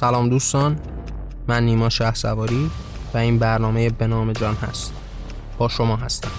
سلام 0.00 0.28
دوستان 0.28 0.80
من 1.48 1.64
نیما 1.64 1.88
شه 1.88 2.14
سواری 2.14 2.70
و 3.14 3.18
این 3.18 3.38
برنامه 3.38 3.90
به 3.90 4.06
نام 4.06 4.32
جان 4.32 4.54
هست. 4.54 4.94
با 5.58 5.68
شما 5.68 5.96
هستم. 5.96 6.30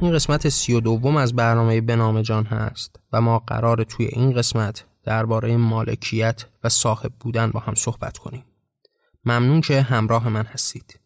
این 0.00 0.12
قسمت 0.12 0.48
سی 0.48 0.72
و 0.72 0.80
دوم 0.80 1.16
از 1.16 1.36
برنامه 1.36 1.80
به 1.80 1.96
نام 1.96 2.22
جان 2.22 2.44
هست 2.44 2.96
و 3.12 3.20
ما 3.20 3.38
قرار 3.38 3.84
توی 3.84 4.06
این 4.06 4.32
قسمت 4.32 4.84
درباره 5.04 5.56
مالکیت 5.56 6.44
و 6.64 6.68
صاحب 6.68 7.12
بودن 7.20 7.50
با 7.50 7.60
هم 7.60 7.74
صحبت 7.74 8.18
کنیم. 8.18 8.44
ممنون 9.24 9.60
که 9.60 9.82
همراه 9.82 10.28
من 10.28 10.44
هستید. 10.44 11.00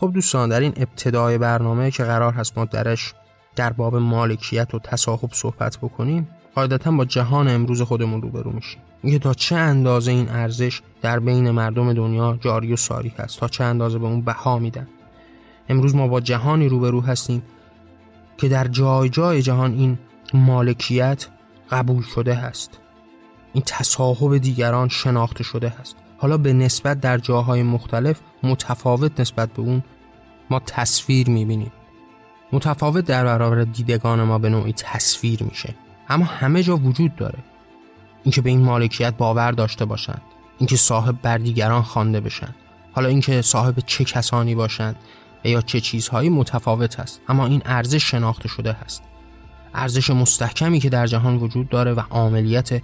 خب 0.00 0.10
دوستان 0.14 0.48
در 0.48 0.60
این 0.60 0.72
ابتدای 0.76 1.38
برنامه 1.38 1.90
که 1.90 2.04
قرار 2.04 2.32
هست 2.32 2.58
ما 2.58 2.64
درش 2.64 3.14
در 3.56 3.72
باب 3.72 3.96
مالکیت 3.96 4.74
و 4.74 4.78
تصاحب 4.78 5.30
صحبت 5.32 5.78
بکنیم 5.78 6.28
قاعدتا 6.54 6.90
با 6.90 7.04
جهان 7.04 7.48
امروز 7.48 7.82
خودمون 7.82 8.22
روبرو 8.22 8.52
میشیم. 8.52 8.80
اینکه 9.02 9.18
تا 9.18 9.34
چه 9.34 9.56
اندازه 9.56 10.10
این 10.10 10.28
ارزش 10.28 10.80
در 11.02 11.20
بین 11.20 11.50
مردم 11.50 11.92
دنیا 11.92 12.38
جاری 12.40 12.72
و 12.72 12.76
ساری 12.76 13.12
هست؟ 13.18 13.40
تا 13.40 13.48
چه 13.48 13.64
اندازه 13.64 13.98
به 13.98 14.06
اون 14.06 14.20
بها 14.20 14.58
میدن؟ 14.58 14.88
امروز 15.68 15.94
ما 15.94 16.08
با 16.08 16.20
جهانی 16.20 16.68
روبرو 16.68 17.00
هستیم 17.00 17.42
که 18.38 18.48
در 18.48 18.68
جای 18.68 19.08
جای 19.08 19.42
جهان 19.42 19.72
این 19.72 19.98
مالکیت 20.34 21.26
قبول 21.70 22.02
شده 22.02 22.34
هست. 22.34 22.80
این 23.52 23.62
تصاحب 23.66 24.36
دیگران 24.36 24.88
شناخته 24.88 25.44
شده 25.44 25.68
هست. 25.68 25.96
حالا 26.18 26.36
به 26.36 26.52
نسبت 26.52 27.00
در 27.00 27.18
جاهای 27.18 27.62
مختلف 27.62 28.20
متفاوت 28.42 29.20
نسبت 29.20 29.52
به 29.52 29.62
اون 29.62 29.82
ما 30.50 30.60
تصویر 30.66 31.30
می‌بینیم. 31.30 31.72
متفاوت 32.52 33.04
در 33.04 33.24
برابر 33.24 33.64
دیدگان 33.64 34.22
ما 34.22 34.38
به 34.38 34.48
نوعی 34.48 34.72
تصویر 34.72 35.42
میشه. 35.42 35.74
اما 36.08 36.24
همه 36.24 36.62
جا 36.62 36.76
وجود 36.76 37.16
داره. 37.16 37.38
اینکه 38.24 38.40
به 38.40 38.50
این 38.50 38.62
مالکیت 38.62 39.16
باور 39.16 39.52
داشته 39.52 39.84
باشند 39.84 40.22
اینکه 40.58 40.76
صاحب 40.76 41.22
بر 41.22 41.38
دیگران 41.38 41.82
خوانده 41.82 42.20
بشن 42.20 42.54
حالا 42.92 43.08
اینکه 43.08 43.42
صاحب 43.42 43.78
چه 43.86 44.04
کسانی 44.04 44.54
باشند 44.54 44.96
و 45.44 45.48
یا 45.48 45.60
چه 45.60 45.80
چیزهایی 45.80 46.28
متفاوت 46.28 47.00
است 47.00 47.20
اما 47.28 47.46
این 47.46 47.62
ارزش 47.64 48.10
شناخته 48.10 48.48
شده 48.48 48.72
هست. 48.72 49.02
ارزش 49.74 50.10
مستحکمی 50.10 50.80
که 50.80 50.88
در 50.88 51.06
جهان 51.06 51.36
وجود 51.36 51.68
داره 51.68 51.92
و 51.92 52.02
عملیت 52.10 52.82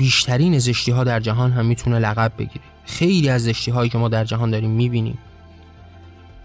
بیشترین 0.00 0.58
زشتی 0.58 0.92
ها 0.92 1.04
در 1.04 1.20
جهان 1.20 1.52
هم 1.52 1.66
می‌تونه 1.66 1.98
لقب 1.98 2.32
بگیره. 2.38 2.64
خیلی 2.84 3.28
از 3.28 3.42
زشتی 3.42 3.70
هایی 3.70 3.90
که 3.90 3.98
ما 3.98 4.08
در 4.08 4.24
جهان 4.24 4.50
داریم 4.50 4.70
می‌بینیم. 4.70 5.18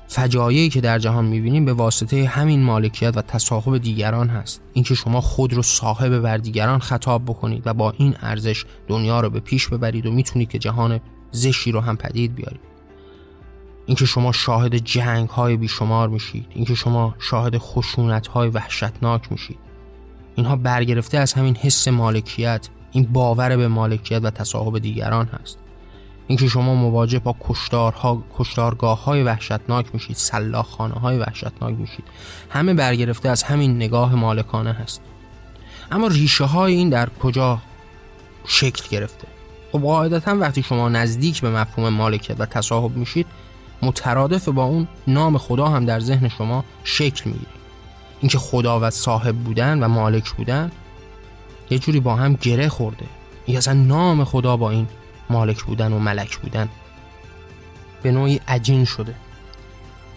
فجایعی 0.07 0.69
که 0.69 0.81
در 0.81 0.99
جهان 0.99 1.25
می‌بینیم 1.25 1.65
به 1.65 1.73
واسطه 1.73 2.25
همین 2.25 2.63
مالکیت 2.63 3.17
و 3.17 3.21
تصاحب 3.21 3.77
دیگران 3.77 4.29
هست. 4.29 4.61
اینکه 4.73 4.95
شما 4.95 5.21
خود 5.21 5.53
رو 5.53 5.61
صاحب 5.61 6.19
بر 6.19 6.37
دیگران 6.37 6.79
خطاب 6.79 7.25
بکنید 7.25 7.67
و 7.67 7.73
با 7.73 7.93
این 7.97 8.15
ارزش 8.21 8.65
دنیا 8.87 9.19
رو 9.19 9.29
به 9.29 9.39
پیش 9.39 9.67
ببرید 9.67 10.05
و 10.05 10.11
می‌تونید 10.11 10.49
که 10.49 10.59
جهان 10.59 10.99
زشتی 11.31 11.71
رو 11.71 11.79
هم 11.79 11.97
پدید 11.97 12.35
بیارید. 12.35 12.61
اینکه 13.85 14.05
شما 14.05 14.31
شاهد 14.31 14.75
جنگ 14.75 15.29
های 15.29 15.57
بیشمار 15.57 16.09
میشید. 16.09 16.47
اینکه 16.49 16.75
شما 16.75 17.15
شاهد 17.19 17.57
خشونت 17.57 18.27
های 18.27 18.49
وحشتناک 18.49 19.31
میشید. 19.31 19.57
اینها 20.35 20.55
برگرفته 20.55 21.17
از 21.17 21.33
همین 21.33 21.55
حس 21.55 21.87
مالکیت 21.87 22.69
این 22.95 23.03
باور 23.13 23.57
به 23.57 23.67
مالکیت 23.67 24.19
و 24.23 24.29
تصاحب 24.29 24.79
دیگران 24.79 25.25
هست. 25.25 25.57
اینکه 26.27 26.47
شما 26.47 26.75
مواجه 26.75 27.19
با 27.19 27.35
کشتارها 27.49 28.23
کشتارگاه 28.37 29.03
های 29.03 29.23
وحشتناک 29.23 29.85
میشید 29.93 30.15
سلاخ 30.15 30.69
خانه 30.69 30.93
های 30.93 31.17
وحشتناک 31.17 31.75
میشید. 31.75 32.05
همه 32.49 32.73
برگرفته 32.73 33.29
از 33.29 33.43
همین 33.43 33.75
نگاه 33.75 34.15
مالکانه 34.15 34.73
هست. 34.73 35.01
اما 35.91 36.07
ریشه 36.07 36.43
های 36.43 36.75
این 36.75 36.89
در 36.89 37.09
کجا 37.09 37.59
شکل 38.45 38.89
گرفته؟ 38.89 39.27
خب 39.71 39.81
قاعدتا 39.81 40.37
وقتی 40.37 40.63
شما 40.63 40.89
نزدیک 40.89 41.41
به 41.41 41.49
مفهوم 41.49 41.89
مالکیت 41.89 42.35
و 42.39 42.45
تصاحب 42.45 42.97
میشید 42.97 43.27
مترادف 43.81 44.49
با 44.49 44.63
اون 44.63 44.87
نام 45.07 45.37
خدا 45.37 45.67
هم 45.67 45.85
در 45.85 45.99
ذهن 45.99 46.29
شما 46.29 46.63
شکل 46.83 47.29
می‌گیره. 47.29 47.51
اینکه 48.19 48.37
خدا 48.37 48.79
و 48.79 48.89
صاحب 48.89 49.35
بودن 49.35 49.83
و 49.83 49.87
مالک 49.87 50.31
بودن 50.31 50.71
یه 51.69 51.79
جوری 51.79 51.99
با 51.99 52.15
هم 52.15 52.33
گره 52.33 52.69
خورده. 52.69 53.05
یا 53.47 53.57
اصلا 53.57 53.73
نام 53.73 54.23
خدا 54.23 54.57
با 54.57 54.71
این 54.71 54.87
مالک 55.29 55.63
بودن 55.63 55.93
و 55.93 55.99
ملک 55.99 56.37
بودن 56.37 56.69
به 58.03 58.11
نوعی 58.11 58.39
عجین 58.47 58.85
شده. 58.85 59.15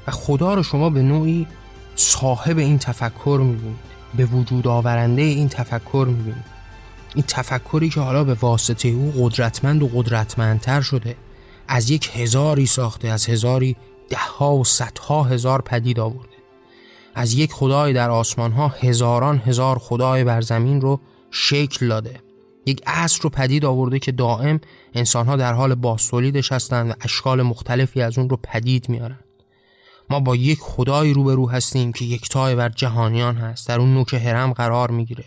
و 0.06 0.10
خدا 0.10 0.54
رو 0.54 0.62
شما 0.62 0.90
به 0.90 1.02
نوعی 1.02 1.46
صاحب 1.94 2.58
این 2.58 2.78
تفکر 2.78 3.40
می‌بینید. 3.42 3.88
به 4.16 4.24
وجود 4.24 4.68
آورنده 4.68 5.22
این 5.22 5.48
تفکر 5.48 6.06
می‌بینید. 6.08 6.58
این 7.14 7.24
تفکری 7.28 7.88
که 7.88 8.00
حالا 8.00 8.24
به 8.24 8.34
واسطه 8.34 8.88
او 8.88 9.12
قدرتمند 9.16 9.82
و 9.82 9.90
قدرتمندتر 9.94 10.80
شده 10.80 11.16
از 11.68 11.90
یک 11.90 12.10
هزاری 12.14 12.66
ساخته 12.66 13.08
از 13.08 13.26
هزاری 13.26 13.76
ده 14.08 14.18
ها 14.38 14.54
و 14.54 14.64
صدها 14.64 15.22
هزار 15.22 15.62
پدید 15.62 16.00
آورده. 16.00 16.28
از 17.14 17.34
یک 17.34 17.52
خدای 17.52 17.92
در 17.92 18.10
آسمان 18.10 18.52
ها 18.52 18.68
هزاران 18.68 19.42
هزار 19.46 19.78
خدای 19.78 20.24
بر 20.24 20.40
زمین 20.40 20.80
رو 20.80 21.00
شکل 21.30 21.88
داده. 21.88 22.20
یک 22.66 22.82
عصر 22.86 23.22
رو 23.22 23.30
پدید 23.30 23.64
آورده 23.64 23.98
که 23.98 24.12
دائم 24.12 24.60
انسانها 24.94 25.36
در 25.36 25.52
حال 25.52 25.74
باستولیدش 25.74 26.52
هستند 26.52 26.90
و 26.90 26.94
اشکال 27.00 27.42
مختلفی 27.42 28.02
از 28.02 28.18
اون 28.18 28.28
رو 28.28 28.36
پدید 28.42 28.88
میارن. 28.88 29.18
ما 30.10 30.20
با 30.20 30.36
یک 30.36 30.58
خدایی 30.60 31.14
روبرو 31.14 31.50
هستیم 31.50 31.92
که 31.92 32.04
یکتای 32.04 32.54
بر 32.54 32.68
جهانیان 32.68 33.36
هست 33.36 33.68
در 33.68 33.80
اون 33.80 33.94
نوک 33.94 34.14
هرم 34.14 34.52
قرار 34.52 34.90
می‌گیره. 34.90 35.24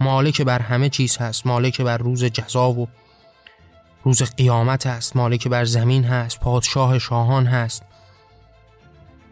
مالک 0.00 0.42
بر 0.42 0.58
همه 0.58 0.88
چیز 0.88 1.16
هست 1.16 1.46
مالک 1.46 1.80
بر 1.80 1.98
روز 1.98 2.24
جزا 2.24 2.70
و 2.70 2.88
روز 4.04 4.22
قیامت 4.22 4.86
هست 4.86 5.16
مالک 5.16 5.48
بر 5.48 5.64
زمین 5.64 6.04
هست 6.04 6.40
پادشاه 6.40 6.98
شاهان 6.98 7.46
هست. 7.46 7.82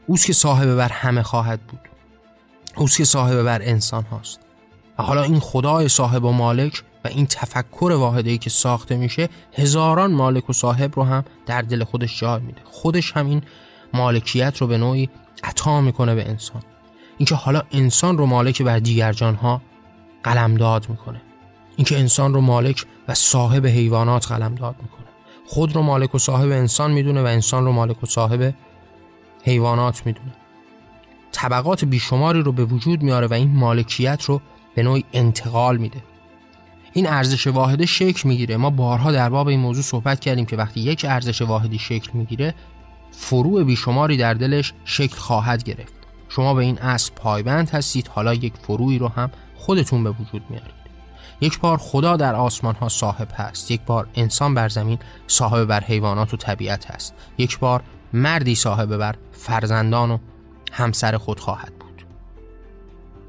اوست 0.07 0.27
که 0.27 0.33
صاحب 0.33 0.75
بر 0.75 0.89
همه 0.89 1.23
خواهد 1.23 1.61
بود. 1.61 1.81
اوست 2.77 2.97
که 2.97 3.05
صاحب 3.05 3.43
بر 3.43 3.63
انسان 3.63 4.05
هاست. 4.05 4.41
و 4.99 5.03
حالا 5.03 5.23
این 5.23 5.41
خدای 5.41 5.89
صاحب 5.89 6.25
و 6.25 6.33
مالک 6.33 6.83
و 7.05 7.09
این 7.09 7.27
تفکر 7.27 7.93
واحدی 7.93 8.39
که 8.39 8.51
ساخته 8.51 8.97
میشه 8.97 9.29
هزاران 9.53 10.13
مالک 10.13 10.51
و 10.51 10.53
صاحب 10.53 10.93
رو 10.97 11.05
هم 11.05 11.25
در 11.47 11.63
دل 11.63 11.85
خودش 11.85 12.21
جای 12.21 12.41
میده. 12.41 12.61
خودش 12.65 13.13
هم 13.13 13.27
این 13.27 13.43
مالکیت 13.95 14.59
رو 14.59 14.67
به 14.67 14.79
نوعی 14.79 15.11
عطا 15.45 15.81
می‌کنه 15.81 16.15
به 16.15 16.29
انسان. 16.29 16.63
اینکه 17.19 17.35
حالا 17.35 17.63
انسان 17.73 18.19
رو 18.19 18.27
مالک 18.27 18.63
بر 18.63 18.79
دیگر 18.79 19.13
جانها 19.13 19.63
قلمداد 20.23 20.87
می‌کنه. 20.89 21.23
اینکه 21.77 21.99
انسان 21.99 22.35
رو 22.35 22.41
مالک 22.41 22.87
و 23.09 23.15
صاحب 23.15 23.67
حیوانات 23.67 24.33
قلمداد 24.33 24.77
می‌کنه. 24.83 25.07
خود 25.47 25.75
رو 25.75 25.83
مالک 25.83 26.15
و 26.15 26.19
صاحب 26.19 26.51
انسان 26.51 26.91
می‌دونه 26.91 27.23
و 27.23 27.27
انسان 27.27 27.65
رو 27.65 27.73
مالک 27.73 28.03
و 28.03 28.07
صاحب 28.07 28.55
حیوانات 29.45 30.07
می‌دونه. 30.07 30.33
طبقات 31.33 31.85
بیشماری 31.85 32.43
رو 32.43 32.53
به 32.53 32.65
وجود 32.65 33.03
میاره 33.03 33.27
و 33.27 33.35
این 33.35 33.51
مالکیت 33.57 34.25
رو 34.25 34.41
به 34.75 34.83
نوعی 34.83 35.05
انتقال 35.13 35.77
میده. 35.77 36.03
این 36.93 37.07
ارزش 37.07 37.47
واحده 37.47 37.87
شکل 37.87 38.29
می‌گیره. 38.29 38.57
ما 38.57 38.71
بارها 38.71 39.13
در 39.13 39.29
باب 39.29 39.49
این 39.49 39.61
موضوع 39.61 39.83
صحبت 39.83 40.21
کردیم 40.21 40.47
که 40.47 40.57
وقتی 40.57 40.81
یک 40.81 41.07
ارزش 41.09 41.43
واحدی 41.43 41.79
شکل 41.79 42.11
می‌گیره 42.15 42.55
فروع 43.11 43.65
بیشماری 43.65 44.17
در 44.17 44.35
دلش 44.35 44.73
شکل 44.85 45.17
خواهد 45.17 45.65
گرفت. 45.65 45.95
شما 46.29 46.55
به 46.55 46.63
این 46.63 46.79
اصل 46.79 47.13
پایبند 47.17 47.71
هستید. 47.71 48.09
حالا 48.09 48.35
یک 48.35 48.53
فروعی 48.63 48.99
رو 48.99 49.09
هم 49.09 49.31
خودتون 49.57 50.05
به 50.05 50.11
وجود 50.11 50.43
میارید. 50.51 50.83
یک 51.41 51.61
بار 51.61 51.79
خدا 51.79 52.17
در 52.17 52.35
آسمان 52.35 52.75
ها 52.75 52.89
صاحب 52.89 53.29
هست. 53.35 53.71
یک 53.71 53.81
بار 53.81 54.09
انسان 54.15 54.55
بر 54.55 54.69
زمین 54.69 54.99
صاحب 55.27 55.65
بر 55.65 55.81
حیوانات 55.81 56.35
و 56.35 56.37
طبیعت 56.37 56.91
هست. 56.91 57.15
یک 57.39 57.59
بار 57.59 57.83
مردی 58.13 58.55
صاحب 58.55 58.97
بر 58.97 59.15
فرزندان 59.33 60.11
و 60.11 60.19
همسر 60.73 61.17
خود 61.17 61.41
خواهد 61.41 61.73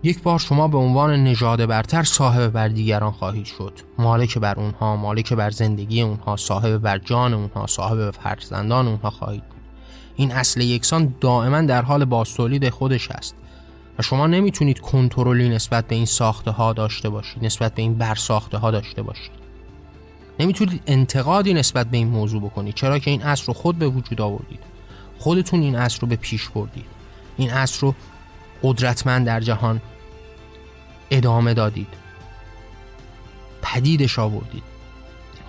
یک 0.05 0.23
بار 0.23 0.39
شما 0.39 0.67
به 0.67 0.77
عنوان 0.77 1.23
نژاد 1.23 1.65
برتر 1.65 2.03
صاحب 2.03 2.47
بر 2.47 2.67
دیگران 2.67 3.11
خواهید 3.11 3.45
شد. 3.45 3.73
مالک 3.97 4.37
بر 4.37 4.59
اونها 4.59 4.95
مالک 4.95 5.33
بر 5.33 5.49
زندگی 5.49 6.01
اونها 6.01 6.35
صاحب 6.35 6.77
بر 6.77 6.97
جان 6.97 7.33
اونها 7.33 7.67
صاحب 7.67 7.97
بر 7.97 8.11
فرزندان 8.11 8.87
اونها 8.87 9.09
خواهید 9.09 9.43
بود. 9.43 9.61
این 10.15 10.31
اصل 10.31 10.61
یکسان 10.61 11.15
دائما 11.21 11.61
در 11.61 11.81
حال 11.81 12.05
باستولید 12.05 12.69
خودش 12.69 13.11
است. 13.11 13.35
و 13.99 14.01
شما 14.01 14.27
نمی‌تونید 14.27 14.79
کنترلی 14.79 15.49
نسبت 15.49 15.87
به 15.87 15.95
این 15.95 16.05
ساخته 16.05 16.51
ها 16.51 16.73
داشته 16.73 17.09
باشید 17.09 17.45
نسبت 17.45 17.75
به 17.75 17.81
این 17.81 17.93
برساخته 17.93 18.57
ها 18.57 18.71
داشته 18.71 19.01
باشید. 19.01 19.31
نمی‌تونید 20.39 20.81
انتقادی 20.87 21.53
نسبت 21.53 21.87
به 21.87 21.97
این 21.97 22.07
موضوع 22.07 22.41
بکنید 22.41 22.75
چرا 22.75 22.99
که 22.99 23.11
این 23.11 23.21
اصل 23.21 23.45
رو 23.45 23.53
خود 23.53 23.79
به 23.79 23.87
وجود 23.87 24.21
آوردید. 24.21 24.59
خودتون 25.19 25.61
این 25.61 25.75
اصل 25.75 25.99
رو 26.01 26.07
به 26.07 26.15
پیش 26.15 26.49
بردید. 26.49 26.85
این 27.37 27.49
اصل 27.49 27.79
رو 27.81 27.95
قدرتمند 28.63 29.25
در 29.25 29.39
جهان 29.39 29.81
ادامه 31.13 31.53
دادید. 31.53 31.87
پدیدش 33.61 34.19
آوردید. 34.19 34.63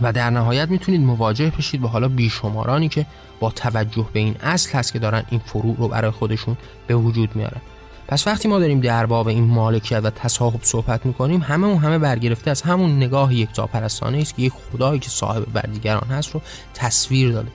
و 0.01 0.13
در 0.13 0.31
نهایت 0.31 0.69
می‌تونید 0.69 1.01
مواجه 1.01 1.53
بشید 1.59 1.81
به 1.81 1.89
حالا 1.89 2.09
بیشمارانی 2.09 2.89
که 2.89 3.07
با 3.41 3.51
توجه 3.51 4.07
به 4.13 4.21
این 4.21 4.37
اصل 4.43 4.73
هست 4.73 4.93
که 4.93 4.99
دارن 4.99 5.23
این 5.31 5.41
فروع 5.41 5.77
رو 5.77 5.89
برای 5.89 6.11
خودشون 6.11 6.57
به 6.87 6.95
وجود 6.95 7.37
میارن 7.37 7.61
پس 8.09 8.27
وقتی 8.27 8.49
ما 8.49 8.59
داریم 8.59 8.81
در 8.81 9.07
باب 9.07 9.29
این 9.29 9.45
مالکیت 9.45 10.01
و 10.05 10.11
تصاحب 10.11 10.63
صحبت 10.63 11.07
می‌کنیم 11.07 11.43
همه 11.43 11.67
اون 11.67 11.79
همه 11.79 11.99
برگرفته 11.99 12.51
از 12.51 12.63
همون 12.63 12.97
نگاه 12.97 13.35
یک 13.35 13.49
پرستانه 13.61 14.19
است 14.19 14.37
که 14.37 14.43
یک 14.43 14.53
خدایی 14.53 15.01
که 15.01 15.11
صاحب 15.11 15.53
بر 15.53 15.63
دیگران 15.73 16.09
هست 16.11 16.31
رو 16.31 16.41
تصویر 16.75 17.33
داده. 17.33 17.51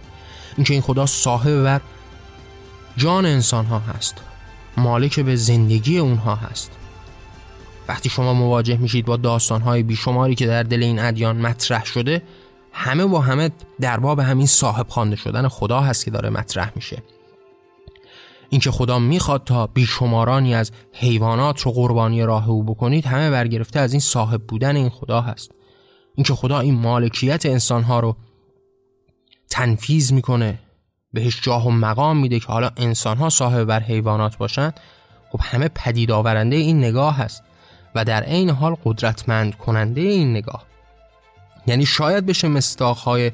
اینکه 0.58 0.74
این 0.74 0.82
خدا 0.82 1.06
صاحب 1.06 1.64
بر 1.64 1.82
جان 2.98 3.26
انسان 3.26 3.66
ها 3.66 3.80
هست 3.80 4.16
مالک 4.78 5.20
به 5.20 5.36
زندگی 5.36 5.98
اونها 5.98 6.36
هست. 6.36 6.72
وقتی 7.90 8.10
شما 8.10 8.34
مواجه 8.34 8.78
میشید 8.78 9.06
با 9.06 9.18
داستانهای 9.18 9.84
بیشماری 9.84 10.36
که 10.36 10.48
در 10.48 10.64
دل 10.64 10.84
این 10.84 11.00
ادیان 11.00 11.38
مطرح 11.38 11.86
شده 11.86 12.22
همه 12.72 13.06
با 13.06 13.22
همه 13.22 13.50
در 13.82 14.00
باب 14.00 14.20
همین 14.20 14.46
صاحب 14.46 14.88
خوانده 14.90 15.16
شدن 15.16 15.48
خدا 15.48 15.82
هست 15.82 16.06
که 16.06 16.12
داره 16.12 16.30
مطرح 16.30 16.72
میشه. 16.76 17.04
اینکه 18.50 18.72
خدا 18.72 19.00
می‌خواد 19.00 19.44
تا 19.44 19.68
بیشمارانی 19.68 20.56
از 20.56 20.72
حیوانات 20.94 21.62
رو 21.62 21.72
قربانی 21.72 22.24
راه 22.24 22.50
او 22.50 22.64
بکنید 22.64 23.06
همه 23.06 23.32
برگرفته 23.32 23.80
از 23.80 23.94
این 23.94 24.00
صاحب 24.00 24.42
بودن 24.44 24.76
این 24.76 24.90
خدا 24.90 25.22
هست. 25.22 25.52
اینکه 26.16 26.34
خدا 26.34 26.60
این 26.60 26.76
مالکیت 26.76 27.46
انسانها 27.46 28.00
رو 28.00 28.16
تنفیز 29.50 30.14
می‌کنه 30.14 30.60
بهش 31.14 31.42
جاه 31.42 31.68
و 31.68 31.72
مقام 31.72 32.18
میده 32.18 32.40
که 32.40 32.48
حالا 32.48 32.70
انسانها 32.78 33.30
صاحب 33.30 33.64
بر 33.64 33.80
حیوانات 33.80 34.38
باشن 34.38 34.72
خب 35.32 35.40
همه 35.44 35.68
پدید 35.68 36.12
آورنده 36.12 36.56
این 36.56 36.78
نگاه 36.78 37.18
هست. 37.18 37.44
و 37.96 38.06
در 38.06 38.24
عین 38.24 38.50
حال 38.50 38.76
قدرتمند 38.86 39.56
کننده 39.56 40.02
این 40.02 40.32
نگاه. 40.32 40.66
یعنی 41.68 41.86
شاید 41.86 42.26
بشه 42.26 42.48
مستاخهای 42.48 43.32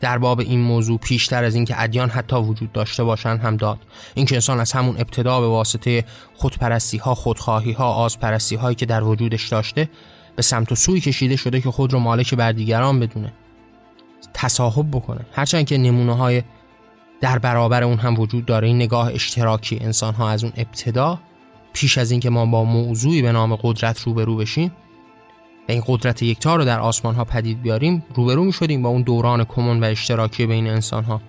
در 0.00 0.18
باب 0.18 0.40
این 0.40 0.60
موضوع 0.60 0.98
پیشتر 0.98 1.44
از 1.44 1.54
اینکه 1.54 1.82
ادیان 1.82 2.10
حتی 2.10 2.36
وجود 2.36 2.72
داشته 2.72 3.04
باشند 3.04 3.40
هم 3.40 3.56
داد. 3.56 3.78
اینکه 4.14 4.34
انسان 4.34 4.60
از 4.60 4.72
همون 4.72 4.96
ابتدا 4.96 5.40
به 5.40 5.46
واسطه 5.46 6.04
خودپرستی 6.34 6.98
ها 6.98 7.14
خودخواهی 7.14 7.72
ها 7.72 7.92
آزپرستی 7.92 8.56
هایی 8.56 8.74
که 8.74 8.86
در 8.86 9.02
وجودش 9.02 9.48
داشته 9.48 9.88
به 10.36 10.42
سمت 10.42 10.72
و 10.72 10.74
سوی 10.74 11.00
کشیده 11.00 11.36
شده 11.36 11.60
که 11.60 11.70
خود 11.70 11.92
رو 11.92 11.98
مالک 11.98 12.34
بر 12.34 12.52
دیگران 12.52 13.00
بدونه. 13.00 13.32
تصاحب 14.34 14.90
بکنه. 14.90 15.26
هرچند 15.32 15.66
که 15.66 15.78
نمونه 15.78 16.16
های 16.16 16.42
در 17.20 17.38
برابر 17.38 17.84
اون 17.84 17.98
هم 17.98 18.20
وجود 18.20 18.46
داره. 18.46 18.68
این 18.68 18.76
نگاه 18.76 19.12
اشتراکی 19.12 19.78
انسان 19.80 20.14
ها 20.14 20.30
از 20.30 20.44
اون 20.44 20.52
ابتدا 20.56 21.18
پیش 21.76 21.98
از 21.98 22.10
اینکه 22.10 22.30
ما 22.30 22.46
با 22.46 22.64
موضوعی 22.64 23.22
به 23.22 23.32
نام 23.32 23.56
قدرت 23.56 24.00
روبرو 24.00 24.36
بشیم 24.36 24.72
و 25.68 25.72
این 25.72 25.82
قدرت 25.86 26.22
یکتا 26.22 26.56
رو 26.56 26.64
در 26.64 26.80
آسمان 26.80 27.14
ها 27.14 27.24
پدید 27.24 27.62
بیاریم 27.62 28.04
روبرو 28.14 28.44
می 28.44 28.52
شدیم 28.52 28.82
با 28.82 28.88
اون 28.88 29.02
دوران 29.02 29.44
کمون 29.44 29.80
و 29.80 29.84
اشتراکی 29.84 30.46
بین 30.46 30.66
انسان 30.66 31.04
ها 31.04 31.20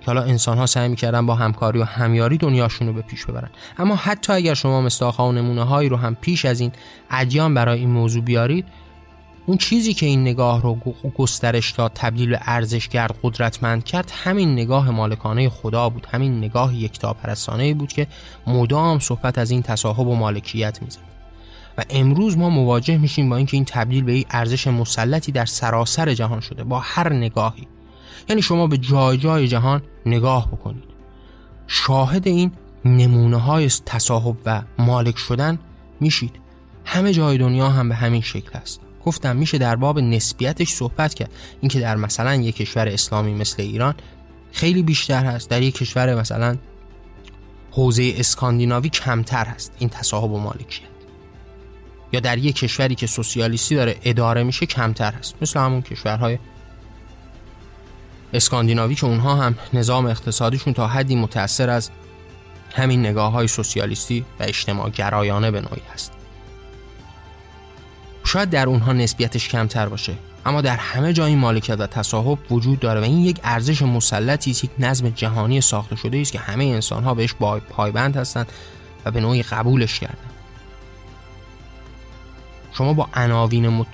که 0.00 0.06
حالا 0.06 0.22
انسان 0.22 0.58
ها 0.58 0.66
سعی 0.66 0.88
می‌کردن 0.88 1.26
با 1.26 1.34
همکاری 1.34 1.78
و 1.78 1.84
همیاری 1.84 2.38
دنیاشون 2.38 2.88
رو 2.88 2.92
به 2.92 3.02
پیش 3.02 3.26
ببرن. 3.26 3.50
اما 3.78 3.96
حتی 3.96 4.32
اگر 4.32 4.54
شما 4.54 4.80
مستاخ 4.80 5.18
و 5.18 5.32
نمونه 5.32 5.64
هایی 5.64 5.88
رو 5.88 5.96
هم 5.96 6.14
پیش 6.14 6.44
از 6.44 6.60
این 6.60 6.72
ادیان 7.10 7.54
برای 7.54 7.78
این 7.78 7.90
موضوع 7.90 8.22
بیارید 8.22 8.64
اون 9.50 9.58
چیزی 9.58 9.94
که 9.94 10.06
این 10.06 10.22
نگاه 10.22 10.62
رو 10.62 10.74
گسترش 11.18 11.70
داد 11.70 11.92
تبدیل 11.94 12.30
به 12.30 12.40
ارزشگرد 12.42 13.14
قدرتمند 13.22 13.84
کرد 13.84 14.12
همین 14.24 14.52
نگاه 14.52 14.90
مالکانه 14.90 15.48
خدا 15.48 15.88
بود. 15.88 16.06
همین 16.10 16.38
نگاه 16.38 16.74
یکتاپرستانه 16.74 17.74
بود 17.74 17.92
که 17.92 18.06
مدام 18.46 18.98
صحبت 18.98 19.38
از 19.38 19.50
این 19.50 19.62
تصاحب 19.62 20.06
و 20.06 20.14
مالکیت 20.14 20.82
می‌زد. 20.82 20.98
و 21.78 21.84
امروز 21.90 22.38
ما 22.38 22.50
مواجه 22.50 22.98
میشیم 22.98 23.30
با 23.30 23.36
اینکه 23.36 23.56
این 23.56 23.64
تبدیل 23.64 24.04
به 24.04 24.12
این 24.12 24.24
ارزش 24.30 24.66
مسلطی 24.66 25.32
در 25.32 25.46
سراسر 25.46 26.14
جهان 26.14 26.40
شده 26.40 26.64
با 26.64 26.78
هر 26.78 27.12
نگاهی. 27.12 27.66
یعنی 28.28 28.42
شما 28.42 28.66
به 28.66 28.78
جای 28.78 29.18
جای 29.18 29.48
جهان 29.48 29.82
نگاه 30.06 30.48
بکنید. 30.48 30.84
شاهد 31.66 32.28
این 32.28 32.52
نمونه 32.84 33.36
های 33.36 33.70
تصاحب 33.86 34.36
و 34.46 34.62
مالک 34.78 35.18
شدن 35.18 35.58
میشید. 36.00 36.40
همه 36.84 37.12
جای 37.12 37.38
دنیا 37.38 37.68
هم 37.68 37.88
به 37.88 37.94
همین 37.94 38.20
شکل 38.20 38.58
است. 38.58 38.80
گفتم 39.04 39.36
میشه 39.36 39.58
در 39.58 39.76
باب 39.76 39.98
نسبیتش 39.98 40.68
صحبت 40.68 41.14
کرد. 41.14 41.30
اینکه 41.60 41.80
در 41.80 41.96
مثلا 41.96 42.34
یک 42.34 42.56
کشور 42.56 42.88
اسلامی 42.88 43.34
مثل 43.34 43.62
ایران 43.62 43.94
خیلی 44.52 44.82
بیشتر 44.82 45.24
هست 45.24 45.50
در 45.50 45.62
یک 45.62 45.74
کشور 45.74 46.14
مثلا 46.14 46.56
حوزه 47.70 48.14
اسکاندیناوی 48.16 48.88
کمتر 48.88 49.44
هست. 49.44 49.72
این 49.78 49.88
تصاحب 49.88 50.30
و 50.30 50.38
مالکیت. 50.38 50.90
یا 52.12 52.20
در 52.20 52.38
یک 52.38 52.56
کشوری 52.56 52.94
که 52.94 53.06
سوسیالیستی 53.06 53.74
داره 53.74 53.96
اداره 54.04 54.42
میشه 54.42 54.66
کمتر 54.66 55.12
هست. 55.12 55.34
مثل 55.42 55.60
همون 55.60 55.82
کشورهای 55.82 56.38
اسکاندیناوی 58.32 58.94
که 58.94 59.06
اونها 59.06 59.34
هم 59.34 59.54
نظام 59.72 60.06
اقتصادیشون 60.06 60.72
تا 60.72 60.86
حدی 60.86 61.16
متأثر 61.16 61.70
از 61.70 61.90
همین 62.74 63.00
نگاه 63.00 63.32
های 63.32 63.48
سوسیالیستی 63.48 64.24
و 64.40 64.42
اجتماع 64.42 64.90
گرایانه 64.90 65.50
به 65.50 65.60
نوعی 65.60 65.82
هست. 65.94 66.19
شاید 68.30 68.50
در 68.50 68.68
اونها 68.68 68.92
نسبیتش 68.92 69.48
کمتر 69.48 69.88
باشه. 69.88 70.14
اما 70.46 70.60
در 70.60 70.76
همه 70.76 71.12
جای 71.12 71.34
مالکیت 71.34 71.80
و 71.80 71.86
تصاحب 71.86 72.52
وجود 72.52 72.80
داره 72.80 73.00
و 73.00 73.04
این 73.04 73.18
یک 73.18 73.40
ارزش 73.44 73.82
مسلطی 73.82 74.50
است 74.50 74.64
یک 74.64 74.70
نظم 74.78 75.08
جهانی 75.08 75.60
ساخته 75.60 75.96
شده 75.96 76.18
است 76.18 76.32
که 76.32 76.38
همه 76.38 76.64
انسان 76.64 77.04
ها 77.04 77.14
بهش 77.14 77.34
پایبند 77.70 78.16
هستند 78.16 78.52
و 79.04 79.10
به 79.10 79.20
نوعی 79.20 79.42
قبولش 79.42 80.00
کردن. 80.00 80.30
شما 82.72 82.92
با 82.92 83.08
عناوین 83.14 83.86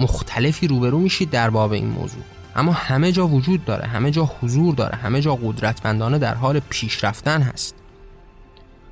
مختلفی 0.00 0.68
روبرو 0.68 0.98
میشید 0.98 1.30
در 1.30 1.50
باب 1.50 1.72
این 1.72 1.88
موضوع. 1.88 2.22
اما 2.56 2.72
همه 2.72 3.12
جا 3.12 3.26
وجود 3.26 3.64
داره 3.64 3.86
همه 3.86 4.10
جا 4.10 4.24
حضور 4.24 4.74
داره 4.74 4.96
همه 4.96 5.20
جا 5.20 5.34
قدرتمندانه 5.34 6.18
در 6.18 6.34
حال 6.34 6.60
پیشرفتن 6.60 7.42
هست. 7.42 7.74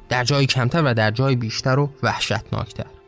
در 0.09 0.25
جای 0.25 0.47
کمتر 0.47 0.83
و 0.83 0.95
در 0.95 1.11
جای 1.11 1.37
بیشتر 1.37 1.79
و 1.79 1.91
وحشتناکتر. 2.03 3.02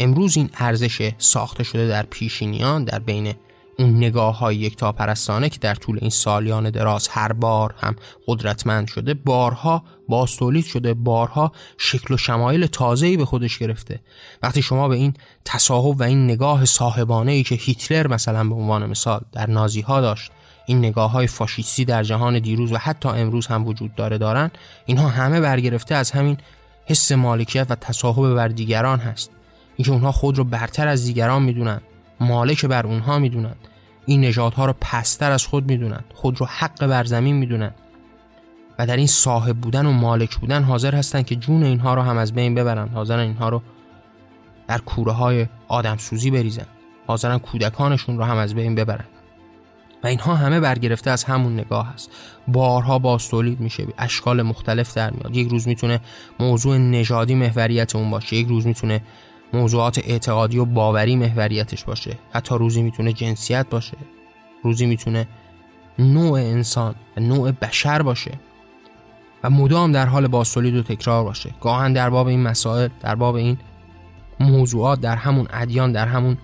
امروز 0.00 0.36
این 0.36 0.50
ارزش 0.54 1.12
ساخته 1.18 1.64
شده 1.64 1.88
در 1.88 2.02
پیشینیان 2.02 2.84
در 2.84 2.98
بین 2.98 3.34
اون 3.78 3.96
نگاه 3.96 4.38
های 4.38 4.56
یک 4.56 4.76
تا 4.76 4.92
پرستانه 4.92 5.48
که 5.48 5.58
در 5.58 5.74
طول 5.74 5.98
این 6.00 6.10
سالیان 6.10 6.70
دراز 6.70 7.08
هر 7.08 7.32
بار 7.32 7.74
هم 7.78 7.96
قدرتمند 8.26 8.88
شده 8.88 9.14
بارها 9.14 9.84
باستولید 10.08 10.64
شده 10.64 10.94
بارها 10.94 11.52
شکل 11.78 12.14
و 12.14 12.16
شمایل 12.16 12.66
تازه‌ای 12.66 13.16
به 13.16 13.24
خودش 13.24 13.58
گرفته. 13.58 14.00
وقتی 14.42 14.62
شما 14.62 14.88
به 14.88 14.96
این 14.96 15.14
تصاحب 15.44 16.00
و 16.00 16.02
این 16.02 16.24
نگاه 16.24 16.64
صاحبانه 16.64 17.32
ای 17.32 17.42
که 17.42 17.54
هیتلر 17.54 18.06
مثلا 18.06 18.48
به 18.48 18.54
عنوان 18.54 18.86
مثال 18.86 19.20
در 19.32 19.50
نازی 19.50 19.80
ها 19.80 20.00
داشت 20.00 20.32
این 20.66 20.78
نگاه 20.78 21.10
های 21.10 21.26
فاشیستی 21.26 21.84
در 21.84 22.02
جهان 22.02 22.38
دیروز 22.38 22.72
و 22.72 22.76
حتی 22.76 23.08
امروز 23.08 23.46
هم 23.46 23.66
وجود 23.66 23.94
داره 23.94 24.18
دارن 24.18 24.50
اینها 24.86 25.08
همه 25.08 25.40
برگرفته 25.40 25.94
از 25.94 26.10
همین 26.10 26.36
حس 26.84 27.12
مالکیت 27.12 27.66
و 27.70 27.74
تصاحب 27.74 28.34
بر 28.34 28.48
دیگران 28.48 28.98
هست. 28.98 29.30
اینکه 29.80 29.92
اونها 29.92 30.12
خود 30.12 30.38
رو 30.38 30.44
برتر 30.44 30.88
از 30.88 31.04
دیگران 31.04 31.42
می‌دونن 31.42 31.80
مالک 32.20 32.64
بر 32.64 32.86
اونها 32.86 33.18
می‌دونن. 33.18 33.54
این 34.06 34.20
نژادها 34.20 34.66
رو 34.66 34.74
پستر 34.80 35.32
از 35.32 35.46
خود 35.46 35.70
می‌دونن 35.70 36.00
خود 36.14 36.40
رو 36.40 36.46
حق 36.46 36.86
بر 36.86 37.04
زمین 37.04 37.36
می‌دونن. 37.36 37.70
و 38.78 38.86
در 38.86 38.96
این 38.96 39.06
صاحب 39.06 39.56
بودن 39.56 39.86
و 39.86 39.92
مالک 39.92 40.36
بودن 40.36 40.62
حاضر 40.62 40.94
هستن 40.94 41.22
که 41.22 41.36
جون 41.36 41.62
اینها 41.62 41.94
رو 41.94 42.02
هم 42.02 42.18
از 42.18 42.32
بین 42.32 42.54
ببرن. 42.54 42.88
حاضرن 42.88 43.20
اینها 43.20 43.48
رو 43.48 43.62
در 44.68 44.78
کوره 44.78 45.12
های 45.12 45.46
آدم 45.68 45.96
سوزی 45.96 46.30
بریزن. 46.30 46.66
حاضرن 47.06 47.38
کودکانشون 47.38 48.18
رو 48.18 48.24
هم 48.24 48.36
از 48.36 48.54
بین 48.54 48.74
ببرن. 48.74 49.04
و 50.04 50.06
اینها 50.06 50.34
همه 50.34 50.60
برگرفته 50.60 51.10
از 51.10 51.24
همون 51.24 51.52
نگاه 51.52 51.92
هست. 51.94 52.10
بارها 52.48 52.98
باز 52.98 53.28
تولید 53.28 53.60
میشه. 53.60 53.86
اشکال 53.98 54.42
مختلف 54.42 54.94
در 54.94 55.10
میاد. 55.10 55.36
یک 55.36 55.48
روز 55.48 55.68
می‌تونه 55.68 56.00
موضوع 56.40 56.76
نژادی 56.76 57.34
محوریت 57.34 57.96
اون 57.96 58.10
باشه. 58.10 58.36
یک 58.36 58.48
روز 58.48 58.66
می‌تونه 58.66 59.00
موضوعات 59.52 59.98
اعتقادی 59.98 60.58
و 60.58 60.64
باوری 60.64 61.16
محوریتش 61.16 61.84
باشه. 61.84 62.18
حتی 62.32 62.54
روزی 62.54 62.82
می‌تونه 62.82 63.12
جنسیت 63.12 63.66
باشه. 63.70 63.96
روزی 64.64 64.86
می‌تونه 64.86 65.28
نوع 65.98 66.38
انسان 66.38 66.94
و 67.16 67.20
نوع 67.20 67.50
بشر 67.50 68.02
باشه. 68.02 68.32
و 69.44 69.50
مدام 69.50 69.92
در 69.92 70.06
حال 70.06 70.26
بازتولید 70.26 70.74
و 70.76 70.82
تکرار 70.82 71.24
باشه. 71.24 71.50
گاهن 71.60 71.92
در 71.92 72.10
باب 72.10 72.26
این 72.26 72.42
مسائل 72.42 72.88
در 73.00 73.14
باب 73.14 73.34
این 73.34 73.58
موضوعات 74.40 75.00
در 75.00 75.16
همون 75.16 75.46
ادیان 75.50 75.92
در 75.92 76.06
همون 76.06 76.38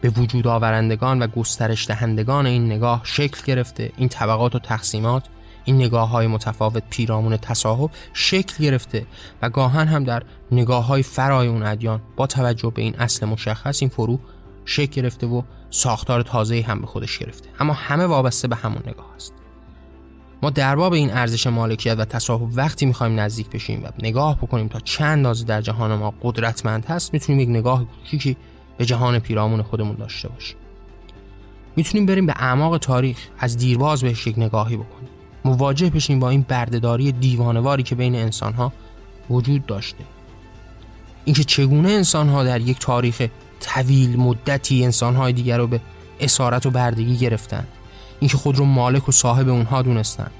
به 0.00 0.08
وجود 0.08 0.46
آورندگان 0.46 1.22
و 1.22 1.26
گسترش 1.26 1.86
دهندگان 1.86 2.46
این 2.46 2.66
نگاه 2.66 3.00
شکل 3.04 3.40
گرفته. 3.44 3.92
این 3.96 4.08
طبقات 4.08 4.54
و 4.54 4.58
تقسیمات 4.58 5.28
این 5.64 5.76
نگاه 5.76 6.08
های 6.08 6.26
متفاوت 6.26 6.82
پیرامون 6.90 7.36
تصاحب 7.36 7.90
شکل 8.12 8.64
گرفته 8.64 9.06
و 9.42 9.50
گاهن 9.50 9.86
هم 9.86 10.04
در 10.04 10.22
نگاه 10.52 10.86
های 10.86 11.02
فرای 11.02 11.48
اون 11.48 11.62
ادیان 11.62 12.00
با 12.16 12.26
توجه 12.26 12.72
به 12.74 12.82
این 12.82 12.96
اصل 12.96 13.26
مشخص 13.26 13.82
این 13.82 13.88
فرو 13.88 14.18
شکل 14.64 15.02
گرفته 15.02 15.26
و 15.26 15.42
ساختار 15.70 16.22
تازه 16.22 16.64
هم 16.68 16.80
به 16.80 16.86
خودش 16.86 17.18
گرفته. 17.18 17.48
اما 17.60 17.72
همه 17.72 18.06
وابسته 18.06 18.48
به 18.48 18.56
همون 18.56 18.82
نگاه 18.86 19.14
است 19.16 19.34
ما 20.42 20.50
در 20.50 20.76
باب 20.76 20.92
این 20.92 21.10
ارزش 21.10 21.46
مالکیت 21.46 21.98
و 21.98 22.04
تصاحب 22.04 22.48
وقتی 22.54 22.86
می‌خوایم 22.86 23.20
نزدیک 23.20 23.50
بشیم 23.50 23.84
و 23.84 23.88
نگاه 23.98 24.36
بکنیم 24.36 24.68
تا 24.68 24.80
چند 24.80 25.08
اندازه 25.08 25.44
در 25.44 25.60
جهان 25.60 25.94
ما 25.94 26.14
قدرتمند 26.22 26.86
هست 26.86 27.12
می‌تونیم 27.12 27.40
یک 27.40 27.48
نگاه 27.48 27.84
کوچیکی 27.84 28.36
به 28.78 28.84
جهان 28.84 29.18
پیرامون 29.18 29.62
خودمون 29.62 29.96
داشته 29.96 30.28
باشیم. 30.28 30.56
می‌تونیم 31.76 32.06
بریم 32.06 32.26
به 32.26 32.34
اعماق 32.36 32.78
تاریخ 32.78 33.18
از 33.38 33.56
دیرباز 33.56 34.02
بهش 34.02 34.26
یک 34.26 34.38
نگاهی 34.38 34.76
بکنیم. 34.76 35.08
مواجه 35.44 35.90
بشیم 35.90 36.20
با 36.20 36.30
این 36.30 36.44
بردهداری 36.48 37.12
دیوانواری 37.12 37.82
که 37.82 37.94
بین 37.94 38.14
انسانها 38.14 38.72
وجود 39.30 39.66
داشته. 39.66 40.04
اینکه 41.24 41.44
چگونه 41.44 41.90
انسان 41.90 42.28
ها 42.28 42.44
در 42.44 42.60
یک 42.60 42.78
تاریخ 42.78 43.28
طویل 43.60 44.16
مدتی 44.16 44.84
انسان 44.84 45.16
های 45.16 45.32
دیگر 45.32 45.58
رو 45.58 45.66
به 45.66 45.80
اسارت 46.20 46.66
و 46.66 46.70
بردگی 46.70 47.16
گرفتن. 47.16 47.66
اینکه 48.20 48.36
خود 48.36 48.56
رو 48.56 48.64
مالک 48.64 49.08
و 49.08 49.12
صاحب 49.12 49.48
اونها 49.48 49.82
دونستن. 49.82 50.30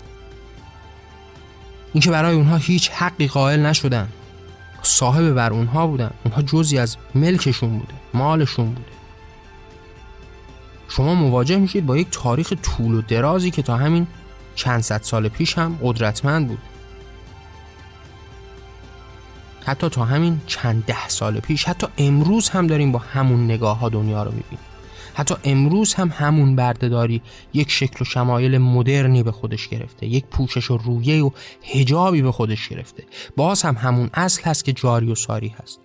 اینکه 1.93 2.11
برای 2.11 2.35
اونها 2.37 2.57
هیچ 2.57 2.91
حقی 2.91 3.27
قائل 3.27 3.61
نشدن. 3.61 4.09
صاحب 4.83 5.31
بر 5.31 5.53
اونها 5.53 5.87
بودن. 5.87 6.11
اونها 6.25 6.43
جزی 6.43 6.79
از 6.79 6.97
ملکشون 7.15 7.79
بوده 7.79 7.95
مالشون 8.15 8.67
بوده. 8.67 8.91
شما 10.89 11.15
مواجه 11.15 11.57
میشید 11.57 11.87
با 11.87 11.97
یک 11.97 12.09
تاریخ 12.11 12.53
طول 12.63 12.95
و 12.95 13.03
درازی 13.03 13.51
که 13.51 13.63
تا 13.63 13.77
همین 13.77 14.07
چند 14.55 14.81
صد 14.81 15.03
سال 15.03 15.29
پیش 15.29 15.59
هم 15.59 15.79
قدرتمند 15.83 16.49
بود. 16.49 16.59
حتی 19.67 19.89
تا 19.89 20.05
همین 20.05 20.41
چند 20.47 20.85
ده 20.85 21.09
سال 21.09 21.41
پیش 21.41 21.65
حتی 21.65 21.87
امروز 21.99 22.49
هم 22.49 22.67
داریم 22.67 22.93
با 22.93 22.99
همون 22.99 23.45
نگاه 23.45 23.79
ها 23.79 23.89
دنیا 23.89 24.23
رو 24.23 24.31
می‌بینیم. 24.31 24.59
حتی 25.15 25.35
امروز 25.45 25.95
هم 25.95 26.13
همون 26.15 26.57
بردهداری 26.57 27.23
یک 27.55 27.71
شکل 27.71 27.97
و 28.01 28.05
شمایل 28.05 28.59
مدرنی 28.59 29.23
به 29.23 29.33
خودش 29.33 29.69
گرفته 29.69 30.07
یک 30.07 30.27
پوشش 30.27 30.71
و 30.71 30.77
رویه 30.77 31.25
و 31.25 31.31
هجابی 31.63 32.23
به 32.23 32.33
خودش 32.33 32.69
گرفته. 32.69 33.05
باز 33.37 33.63
هم 33.63 33.77
همون 33.77 34.11
اصل 34.15 34.43
هست 34.43 34.65
که 34.65 34.73
جاری 34.73 35.13
و 35.13 35.15
ساری 35.15 35.55
هست. 35.63 35.81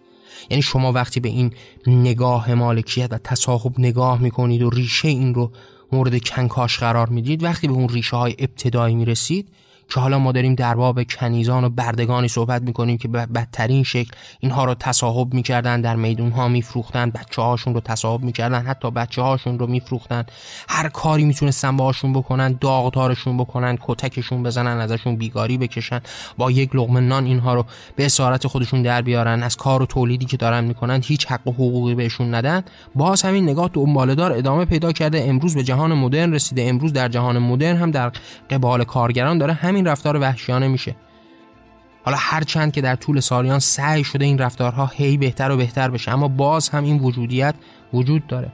یعنی 0.49 0.61
شما 0.61 0.91
وقتی 0.91 1.19
به 1.19 1.29
این 1.29 1.53
نگاه 1.87 2.53
مالکیت 2.53 3.07
و 3.11 3.17
تصاحب 3.17 3.79
نگاه 3.79 4.21
می‌کنید 4.21 4.61
و 4.61 4.69
ریشه 4.69 5.07
این 5.07 5.33
رو 5.33 5.51
مورد 5.91 6.23
کنکاش 6.23 6.79
قرار 6.79 7.09
می‌دید 7.09 7.43
وقتی 7.43 7.67
به 7.67 7.73
اون 7.73 7.89
ریشه 7.89 8.15
های 8.17 8.35
ابتدایی 8.39 8.95
می‌رسید 8.95 9.47
که 9.89 9.99
حالا 9.99 10.19
ما 10.19 10.31
داریم 10.31 10.55
در 10.55 10.75
باب 10.75 11.03
کنیزان 11.03 11.63
و 11.63 11.69
بردگانی 11.69 12.27
صحبت 12.27 12.61
می‌کنیم 12.61 12.97
که 12.97 13.07
به 13.07 13.25
بدترین 13.25 13.83
شکل 13.83 14.11
اینها 14.39 14.65
رو 14.65 14.73
تصاحب 14.73 15.33
می‌کردن 15.33 15.81
در 15.81 15.95
میدون 15.95 16.31
ها 16.31 16.47
میفروختن 16.47 17.09
بچه 17.09 17.41
هاشون 17.41 17.73
رو 17.73 17.79
تصاحب 17.79 18.23
می‌کردن 18.23 18.61
حتی 18.61 18.91
بچه 18.91 19.21
هاشون 19.21 19.59
رو 19.59 19.67
میفروختن. 19.67 20.25
هر 20.69 20.89
کاری 20.89 21.25
می‌تونستن 21.25 21.77
باهاشون 21.77 22.13
بکنن 22.13 22.57
داغدارشون 22.61 23.37
بکنن 23.37 23.77
کتکشون 23.81 24.43
بزنن 24.43 24.79
ازشون 24.79 25.15
بیگاری 25.15 25.57
بکشن 25.57 25.99
با 26.37 26.51
یک 26.51 26.75
لقمه 26.75 26.99
نان 26.99 27.25
اینها 27.25 27.53
رو 27.53 27.65
به 27.95 28.05
اسارت 28.05 28.47
خودشون 28.47 28.81
در 28.81 29.01
بیارن. 29.01 29.43
از 29.43 29.57
کار 29.57 29.81
و 29.81 29.85
تولیدی 29.85 30.25
که 30.25 30.37
دارن 30.37 30.63
می‌کنن 30.63 31.01
هیچ 31.05 31.27
حق 31.27 31.47
و 31.47 31.51
حقوقی 31.51 31.95
بهشون 31.95 32.33
ندن. 32.35 32.63
باز 32.95 33.21
همین 33.21 33.49
نگاه 33.49 33.69
دنبالهدار 33.73 34.31
ادامه 34.31 34.65
پیدا 34.65 34.91
کرده. 34.91 35.23
امروز 35.27 35.55
به 35.55 35.63
جهان 35.63 35.93
مدرن 35.93 36.33
رسیده. 36.33 36.65
امروز 36.67 36.93
در 36.93 37.07
جهان 37.07 37.39
مدرن 37.39 37.77
هم 37.77 37.91
در 37.91 38.11
قبال 38.49 38.83
کارگران 38.83 39.37
داره 39.37 39.53
همین 39.53 39.78
این 39.79 39.87
رفتار 39.87 40.17
وحشیانه 40.17 40.67
میشه. 40.67 40.95
حالا 42.03 42.17
هر 42.19 42.43
چند 42.43 42.71
که 42.71 42.81
در 42.81 42.95
طول 42.95 43.19
سالیان 43.19 43.59
سعی 43.59 44.03
شده 44.03 44.25
این 44.25 44.37
رفتارها 44.37 44.85
هی 44.85 45.17
بهتر 45.17 45.51
و 45.51 45.57
بهتر 45.57 45.89
بشه 45.89 46.11
اما 46.11 46.27
باز 46.27 46.69
هم 46.69 46.83
این 46.83 46.99
وجودیت 46.99 47.55
وجود 47.93 48.27
داره. 48.27 48.51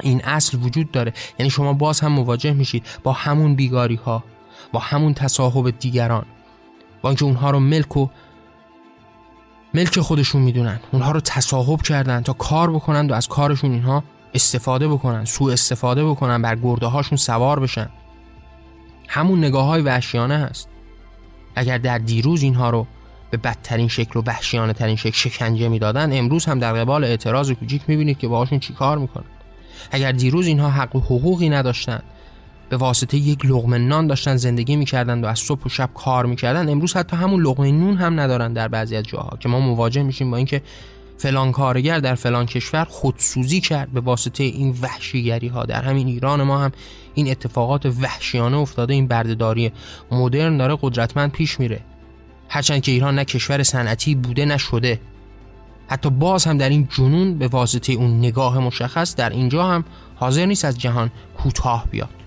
این 0.00 0.24
اصل 0.24 0.58
وجود 0.62 0.90
داره. 0.90 1.12
یعنی 1.38 1.50
شما 1.50 1.72
باز 1.72 2.00
هم 2.00 2.12
مواجه 2.12 2.52
میشید 2.52 2.86
با 3.02 3.12
همون 3.12 3.54
بیگاری 3.54 3.94
ها 3.94 4.24
با 4.72 4.80
همون 4.80 5.14
تصاحب 5.14 5.70
دیگران 5.70 6.24
با 7.02 7.08
اینکه 7.08 7.24
اونها 7.24 7.50
رو 7.50 7.60
ملک 7.60 7.96
و 7.96 8.08
ملک 9.74 10.00
خودشون 10.00 10.42
می‌دونن. 10.42 10.80
اونها 10.92 11.12
رو 11.12 11.20
تصاحب 11.20 11.82
کردن 11.82 12.20
تا 12.20 12.32
کار 12.32 12.70
بکنن 12.70 13.10
و 13.10 13.14
از 13.14 13.28
کارشون 13.28 13.72
اینها 13.72 14.04
استفاده 14.34 14.88
بکنن 14.88 15.24
سوء 15.24 15.52
استفاده 15.52 16.04
بکنن 16.04 16.42
بر 16.42 16.56
گرده 16.56 16.86
هاشون 16.86 17.16
سوار 17.16 17.60
بشن. 17.60 17.88
همون 19.08 19.38
نگاه 19.38 19.66
های 19.66 19.82
وحشیانه 19.82 20.36
هست. 20.38 20.68
اگر 21.56 21.78
در 21.78 21.98
دیروز 21.98 22.42
اینها 22.42 22.70
رو 22.70 22.86
به 23.30 23.36
بدترین 23.36 23.88
شکل 23.88 24.20
و 24.20 24.22
وحشیانه 24.26 24.72
ترین 24.72 24.96
شکل 24.96 25.16
شکنجه 25.16 25.68
می‌دادن 25.68 26.18
امروز 26.18 26.44
هم 26.44 26.58
در 26.58 26.72
قبال 26.72 27.04
اعتراض 27.04 27.50
کوچیک 27.50 27.82
می‌بینید 27.88 28.18
که 28.18 28.28
باهاشون 28.28 28.58
چیکار 28.58 28.98
می‌کنن. 28.98 29.24
اگر 29.90 30.12
دیروز 30.12 30.46
اینها 30.46 30.70
حق 30.70 30.96
و 30.96 31.00
حقوقی 31.00 31.48
نداشتن 31.48 32.02
به 32.68 32.76
واسطه 32.76 33.16
یک 33.16 33.46
لغمه 33.46 33.78
نان 33.78 34.06
داشتن 34.06 34.36
زندگی 34.36 34.76
می‌کردن 34.76 35.24
و 35.24 35.26
از 35.26 35.38
صبح 35.38 35.64
و 35.66 35.68
شب 35.68 35.90
کار 35.94 36.26
می‌کردن 36.26 36.68
امروز 36.68 36.96
حتی 36.96 37.16
همون 37.16 37.42
لغمه 37.42 37.72
نون 37.72 37.96
هم 37.96 38.20
ندارن 38.20 38.52
در 38.52 38.68
بعضی 38.68 38.96
از 38.96 39.04
جاها 39.04 39.36
که 39.40 39.48
ما 39.48 39.60
مواجه 39.60 40.02
میشیم 40.02 40.30
با 40.30 40.36
اینکه 40.36 40.62
فلان 41.18 41.52
کارگر 41.52 41.98
در 41.98 42.14
فلان 42.14 42.46
کشور 42.46 42.84
خودسوزی 42.84 43.60
کرد 43.60 43.92
به 43.92 44.00
واسطه 44.00 44.44
این 44.44 44.78
وحشیگری 44.82 45.48
ها 45.48 45.64
در 45.64 45.82
همین 45.82 46.06
ایران 46.06 46.42
ما 46.42 46.58
هم 46.58 46.72
این 47.14 47.30
اتفاقات 47.30 47.86
وحشیانه 47.86 48.56
افتاده 48.56 48.94
این 48.94 49.06
بردهداری 49.06 49.72
مدرن 50.10 50.56
داره 50.56 50.78
قدرتمند 50.82 51.32
پیش 51.32 51.60
میره. 51.60 51.80
هرچند 52.48 52.82
که 52.82 52.92
ایران 52.92 53.14
نه 53.14 53.24
کشور 53.24 53.62
صنعتی 53.62 54.14
بوده 54.14 54.44
نشده 54.44 55.00
حتی 55.88 56.10
باز 56.10 56.44
هم 56.44 56.58
در 56.58 56.68
این 56.68 56.88
جنون 56.90 57.38
به 57.38 57.48
واسطه 57.48 57.92
اون 57.92 58.18
نگاه 58.18 58.58
مشخص 58.58 59.16
در 59.16 59.30
اینجا 59.30 59.64
هم 59.64 59.84
حاضر 60.16 60.46
نیست 60.46 60.64
از 60.64 60.78
جهان 60.78 61.10
کوتاه 61.36 61.86
بیاد. 61.90 62.23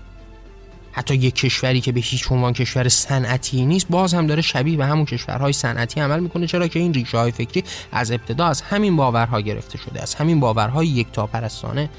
حتی 0.92 1.14
یک 1.14 1.34
کشوری 1.34 1.80
که 1.80 1.92
به 1.92 2.00
هیچ 2.00 2.32
عنوان 2.32 2.52
کشور 2.52 2.88
صنعتی 2.88 3.66
نیست 3.66 3.86
باز 3.90 4.14
هم 4.14 4.26
داره 4.26 4.42
شبیه 4.42 4.76
به 4.76 4.86
همون 4.86 5.04
کشورهای 5.04 5.52
صنعتی 5.52 6.00
عمل 6.00 6.20
می‌کنه 6.20 6.46
چرا 6.46 6.68
که 6.68 6.78
این 6.78 6.94
ریشه 6.94 7.18
های 7.18 7.32
فکری 7.32 7.64
از 7.92 8.10
ابتدا 8.10 8.46
از 8.46 8.60
همین 8.60 8.96
باورها 8.96 9.40
گرفته 9.40 9.78
شده 9.78 10.02
از 10.02 10.14
همین 10.14 10.40
باورهای 10.40 10.86
یکتاپرستانه 10.86 11.90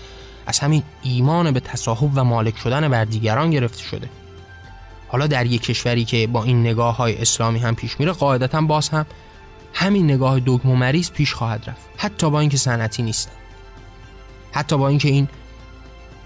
از 0.46 0.60
همین 0.60 0.84
ایمان 1.04 1.52
به 1.52 1.60
تصاحب 1.60 2.12
و 2.16 2.24
مالک 2.24 2.58
شدن 2.58 2.88
بر 2.88 3.06
دیگران 3.06 3.52
گرفته 3.52 3.84
شده. 3.84 4.10
حالا 5.08 5.28
در 5.28 5.46
یک 5.46 5.62
کشوری 5.62 6.06
که 6.06 6.28
با 6.28 6.44
این 6.44 6.62
نگاه 6.62 6.96
های 6.98 7.22
اسلامی 7.22 7.60
هم 7.60 7.76
پیش 7.76 8.00
میره 8.00 8.12
قاعدتا 8.12 8.62
باز 8.62 8.90
هم 8.90 9.06
همین 9.74 10.06
نگاه 10.06 10.40
دگم 10.40 10.70
و 10.70 10.76
مریض 10.76 11.12
پیش 11.12 11.34
خواهد 11.34 11.64
رفت 11.68 11.82
حتی 11.98 12.30
با 12.30 12.40
اینکه 12.40 12.58
صنعتی 12.58 13.04
نیستن. 13.04 13.32
حتی 14.52 14.78
با 14.78 14.88
اینکه 14.88 15.10
این 15.10 15.28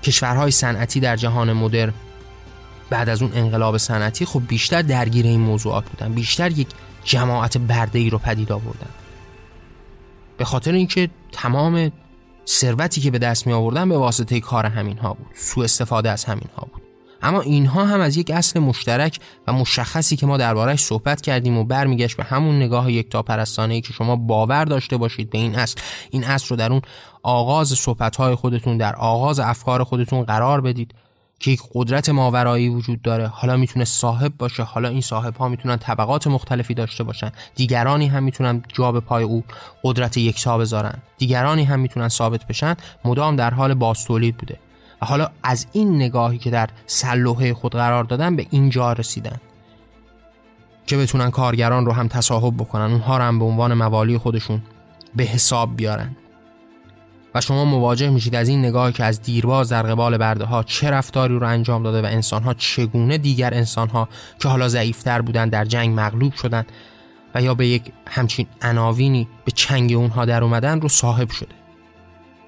کشورهای 0.03 0.51
صنعتی 0.51 0.99
در 0.99 1.15
جهان 1.15 1.53
مدرن 1.53 1.93
بعد 2.89 3.09
از 3.09 3.21
اون 3.21 3.31
انقلاب 3.35 3.77
صنعتی 3.77 4.25
خب 4.25 4.41
بیشتر 4.47 4.81
درگیر 4.81 5.25
این 5.25 5.39
موضوعات 5.39 5.89
بودن. 5.89 6.13
بیشتر 6.13 6.51
یک 6.51 6.67
جماعت 7.03 7.57
برده 7.57 7.99
ای 7.99 8.09
رو 8.09 8.17
پدید 8.17 8.51
آوردن. 8.51 8.89
به 10.37 10.45
خاطر 10.45 10.71
اینکه 10.71 11.09
تمام 11.31 11.91
ثروتی 12.47 13.01
که 13.01 13.11
به 13.11 13.19
دست 13.19 13.47
می 13.47 13.53
آوردن 13.53 13.89
به 13.89 13.97
واسطه 13.97 14.39
کار 14.39 14.65
همین 14.65 14.97
ها 14.97 15.13
بود. 15.13 15.27
سوء 15.35 15.63
استفاده 15.63 16.09
از 16.11 16.25
همین 16.25 16.49
ها 16.57 16.67
بود. 16.73 16.83
اما 17.23 17.41
اینها 17.41 17.85
هم 17.85 17.99
از 17.99 18.17
یک 18.17 18.31
اصل 18.31 18.59
مشترک 18.59 19.19
و 19.47 19.53
مشخصی 19.53 20.15
که 20.15 20.25
ما 20.25 20.37
دربارهش 20.37 20.79
صحبت 20.79 21.21
کردیم 21.21 21.57
و 21.57 21.63
برمیگشت 21.63 22.17
به 22.17 22.23
همون 22.23 22.55
نگاه 22.55 22.91
یکتا 22.91 23.21
پرستانه 23.21 23.73
ای 23.73 23.81
که 23.81 23.93
شما 23.93 24.15
باور 24.15 24.65
داشته 24.65 24.97
باشید 24.97 25.29
به 25.29 25.37
این 25.37 25.55
اصل. 25.55 25.81
این 26.11 26.23
اصل 26.23 26.47
رو 26.49 26.55
در 26.55 26.71
اون 26.71 26.81
آغاز 27.23 27.67
صحبت 27.67 28.35
خودتون 28.35 28.77
در 28.77 28.95
آغاز 28.95 29.39
افکار 29.39 29.83
خودتون 29.83 30.23
قرار 30.23 30.61
بدید. 30.61 30.93
که 31.43 31.51
یک 31.51 31.61
قدرت 31.73 32.09
ماورایی 32.09 32.69
وجود 32.69 33.01
داره. 33.01 33.27
حالا 33.27 33.57
می‌تونه 33.57 33.85
صاحب 33.85 34.33
باشه 34.37 34.63
حالا 34.63 34.89
این 34.89 35.01
صاحب 35.01 35.37
ها 35.37 35.47
می‌تونن 35.47 35.77
طبقات 35.77 36.27
مختلفی 36.27 36.73
داشته 36.73 37.03
باشن. 37.03 37.31
دیگرانی 37.55 38.07
هم 38.07 38.23
می‌تونن 38.23 38.63
جا 38.73 38.91
به 38.91 38.99
پای 38.99 39.23
او 39.23 39.43
قدرت 39.83 40.17
یکتا 40.17 40.57
بذارن. 40.57 40.97
دیگرانی 41.17 41.63
هم 41.63 41.79
می‌تونن 41.79 42.07
ثابت 42.07 42.47
بشن. 42.47 42.75
مدام 43.05 43.35
در 43.35 43.53
حال 43.53 43.73
باستولید 43.73 44.37
بوده. 44.37 44.59
و 45.01 45.05
حالا 45.05 45.29
از 45.43 45.67
این 45.71 45.95
نگاهی 45.95 46.37
که 46.37 46.49
در 46.49 46.69
سلوحه 46.85 47.53
خود 47.53 47.71
قرار 47.71 48.03
دادن 48.03 48.35
به 48.35 48.47
اینجا 48.49 48.93
رسیدن. 48.93 49.37
که 50.87 50.97
بتونن 50.97 51.31
کارگران 51.31 51.85
رو 51.85 51.91
هم 51.91 52.07
تصاحب 52.07 52.53
بکنن. 52.57 52.91
اونها 52.91 53.17
رو 53.17 53.23
هم 53.23 53.39
به 53.39 53.45
عنوان 53.45 53.73
موالی 53.73 54.17
خودشون 54.17 54.61
به 55.15 55.23
حساب 55.23 55.75
بیارن. 55.75 56.15
و 57.35 57.41
شما 57.41 57.65
مواجه 57.65 58.09
میشید 58.09 58.35
از 58.35 58.49
این 58.49 58.59
نگاه 58.59 58.91
که 58.91 59.03
از 59.03 59.21
دیرباز 59.21 59.69
در 59.69 59.83
قبال 59.83 60.17
برده 60.17 60.45
ها 60.45 60.63
چه 60.63 60.91
رفتاری 60.91 61.39
رو 61.39 61.47
انجام 61.47 61.83
داده 61.83 62.01
و 62.01 62.05
انسان 62.05 62.43
ها 62.43 62.53
چگونه 62.53 63.17
دیگر 63.17 63.53
انسان 63.53 63.89
ها 63.89 64.09
که 64.39 64.49
حالا 64.49 64.67
ضعیفتر 64.67 65.21
بودن 65.21 65.49
در 65.49 65.65
جنگ 65.65 65.99
مغلوب 65.99 66.33
شدن 66.33 66.65
و 67.35 67.41
یا 67.41 67.53
به 67.53 67.67
یک 67.67 67.91
همچین 68.07 68.47
عناوینی 68.61 69.27
به 69.45 69.51
چنگ 69.51 69.93
اونها 69.93 70.25
در 70.25 70.43
اومدن 70.43 70.81
رو 70.81 70.89
صاحب 70.89 71.29
شده. 71.29 71.55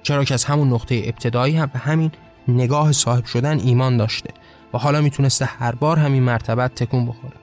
چرا 0.02 0.24
که 0.24 0.34
از 0.34 0.44
همون 0.44 0.68
نقطه 0.68 1.02
ابتدایی 1.04 1.56
هم 1.56 1.70
به 1.72 1.78
همین 1.78 2.10
نگاه 2.48 2.92
صاحب 2.92 3.24
شدن 3.24 3.58
ایمان 3.58 3.96
داشته 3.96 4.30
و 4.74 4.78
حالا 4.78 5.00
می‌تونسته 5.00 5.44
هر 5.44 5.74
بار 5.74 5.98
همین 5.98 6.22
مرتبت 6.22 6.74
تکون 6.74 7.06
بخوره. 7.06 7.34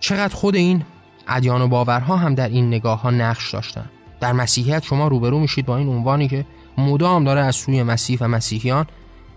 چقدر 0.00 0.34
خود 0.34 0.56
این 0.56 0.84
ادیان 1.28 1.62
و 1.62 1.68
باورها 1.68 2.16
هم 2.16 2.34
در 2.34 2.48
این 2.48 2.68
نگاه 2.68 3.00
ها 3.00 3.10
نقش 3.10 3.54
داشتن؟ 3.54 3.90
در 4.20 4.32
مسیحیت 4.32 4.82
شما 4.82 5.08
روبرو 5.08 5.38
میشید 5.38 5.66
با 5.66 5.76
این 5.76 5.88
عنوانی 5.88 6.28
که 6.28 6.44
مدام 6.78 7.24
داره 7.24 7.40
از 7.40 7.56
سوی 7.56 7.82
مسیح 7.82 8.18
و 8.20 8.28
مسیحیان 8.28 8.86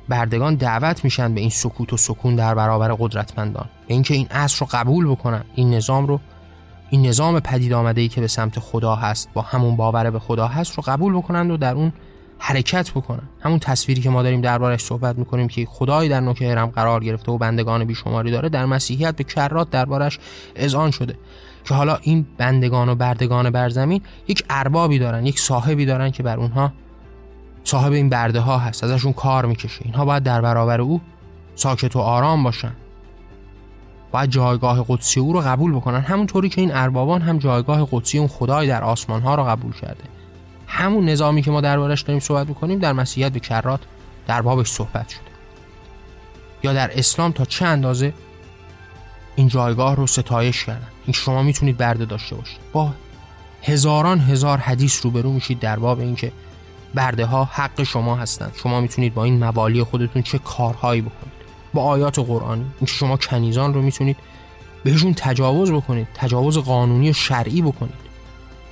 بردگان 0.09 0.55
دعوت 0.55 1.03
میشن 1.03 1.33
به 1.33 1.41
این 1.41 1.49
سکوت 1.49 1.93
و 1.93 1.97
سکون 1.97 2.35
در 2.35 2.55
برابر 2.55 2.93
قدرتمندان. 2.93 3.69
اینکه 3.87 4.13
این 4.13 4.27
اصل 4.31 4.59
رو 4.59 4.67
قبول 4.71 5.07
بکنن 5.07 5.43
این 5.55 5.73
نظام 5.73 6.07
رو 6.07 6.19
این 6.89 7.05
نظام 7.05 7.39
پدید 7.39 7.73
آمده 7.73 8.01
ای 8.01 8.07
که 8.07 8.21
به 8.21 8.27
سمت 8.27 8.59
خدا 8.59 8.95
هست 8.95 9.29
با 9.33 9.41
همون 9.41 9.75
باور 9.75 10.09
به 10.09 10.19
خدا 10.19 10.47
هست 10.47 10.73
رو 10.77 10.83
قبول 10.87 11.17
بکنند 11.17 11.51
و 11.51 11.57
در 11.57 11.75
اون 11.75 11.93
حرکت 12.43 12.91
بکنن 12.91 13.29
همون 13.39 13.59
تصویری 13.59 14.01
که 14.01 14.09
ما 14.09 14.23
داریم 14.23 14.41
دربارش 14.41 14.81
صحبت 14.81 15.17
می‌کنیم 15.17 15.47
که 15.47 15.65
خدایی 15.69 16.09
در 16.09 16.19
نوک 16.19 16.41
هرم 16.41 16.65
قرار 16.65 17.03
گرفته 17.03 17.31
و 17.31 17.37
بندگان 17.37 17.85
بیشماری 17.85 18.31
داره 18.31 18.49
در 18.49 18.65
مسیحیت 18.65 19.15
به 19.15 19.23
کرات 19.23 19.69
دربارش 19.69 20.19
اذعان 20.55 20.91
شده 20.91 21.15
که 21.65 21.73
حالا 21.73 21.97
این 22.01 22.25
بندگان 22.37 22.89
و 22.89 22.95
بردگان 22.95 23.49
بر 23.49 23.69
زمین 23.69 24.01
یک 24.27 24.43
اربابی 24.49 24.99
دارن 24.99 25.25
یک 25.25 25.39
صاحبی 25.39 25.85
دارن 25.85 26.11
که 26.11 26.23
بر 26.23 26.37
اونها 26.37 26.73
صاحب 27.63 27.91
این 27.91 28.09
برده 28.09 28.39
ها 28.39 28.57
هست 28.57 28.83
ازشون 28.83 29.13
کار 29.13 29.45
می‌کشه. 29.45 29.81
اینها 29.85 30.05
باید 30.05 30.23
در 30.23 30.41
برابر 30.41 30.81
او 30.81 31.01
ساکت 31.55 31.95
و 31.95 31.99
آرام 31.99 32.43
باشن. 32.43 32.73
باید 34.11 34.29
جایگاه 34.29 34.85
قدسی 34.87 35.19
او 35.19 35.33
رو 35.33 35.41
قبول 35.41 35.75
بکنن. 35.75 35.99
همونطوری 35.99 36.49
که 36.49 36.61
این 36.61 36.71
اربابان 36.73 37.21
هم 37.21 37.37
جایگاه 37.37 37.87
قدسی 37.91 38.17
اون 38.17 38.27
خدای 38.27 38.67
در 38.67 38.83
آسمان 38.83 39.21
ها 39.21 39.35
رو 39.35 39.43
قبول 39.43 39.73
کرده. 39.73 40.03
همون 40.71 41.09
نظامی 41.09 41.41
که 41.41 41.51
ما 41.51 41.61
دربارش 41.61 42.01
داریم 42.01 42.19
صحبت 42.19 42.47
بکنیم 42.47 42.79
در 42.79 42.93
مسیحیت 42.93 43.31
به 43.31 43.39
کرات 43.39 43.79
در 44.27 44.41
بابش 44.41 44.67
صحبت 44.67 45.09
شده. 45.09 45.21
یا 46.63 46.73
در 46.73 46.99
اسلام 46.99 47.31
تا 47.31 47.45
چه 47.45 47.65
اندازه 47.65 48.13
این 49.35 49.47
جایگاه 49.47 49.95
رو 49.95 50.07
ستایش 50.07 50.65
کردن؟ 50.65 50.87
این 51.05 51.13
شما 51.13 51.43
می‌تونید 51.43 51.77
برده 51.77 52.05
داشته 52.05 52.35
باشید. 52.35 52.59
با 52.73 52.93
هزاران 53.63 54.19
هزار 54.19 54.57
حدیث 54.57 55.05
روبرو 55.05 55.31
میشید 55.31 55.59
در 55.59 55.79
باب 55.79 55.99
اینکه 55.99 56.31
برده 56.93 57.25
ها 57.25 57.49
حق 57.51 57.83
شما 57.83 58.15
هستند. 58.15 58.53
شما 58.63 58.81
می‌تونید 58.81 59.13
با 59.13 59.23
این 59.23 59.39
موالی 59.39 59.83
خودتون 59.83 60.21
چه 60.21 60.39
کارهایی 60.39 61.01
بکنید؟ 61.01 61.33
با 61.73 61.83
آیات 61.83 62.19
قرآنی. 62.19 62.65
اینکه 62.79 62.93
شما 62.93 63.17
کنیزان 63.17 63.73
رو 63.73 63.81
می‌تونید 63.81 64.17
بهشون 64.83 65.13
تجاوز 65.13 65.71
بکنید 65.71 66.07
تجاوز 66.13 66.57
قانونی 66.57 67.09
و 67.09 67.13
شرعی 67.13 67.61
بکنید. 67.61 68.10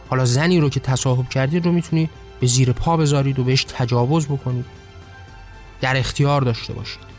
حالا 0.09 0.25
زنی 0.25 0.59
رو 0.59 0.69
که 0.69 0.79
تصاحب 0.79 1.29
کردید 1.29 1.65
رو 1.65 1.71
می‌تونید 1.71 2.09
به 2.39 2.47
زیر 2.47 2.71
پا 2.71 2.97
بذارید 2.97 3.39
و 3.39 3.43
بهش 3.43 3.63
تجاوز 3.63 4.27
بکنید. 4.27 4.65
در 5.81 5.97
اختیار 5.97 6.41
داشته 6.41 6.73
باشید. 6.73 7.09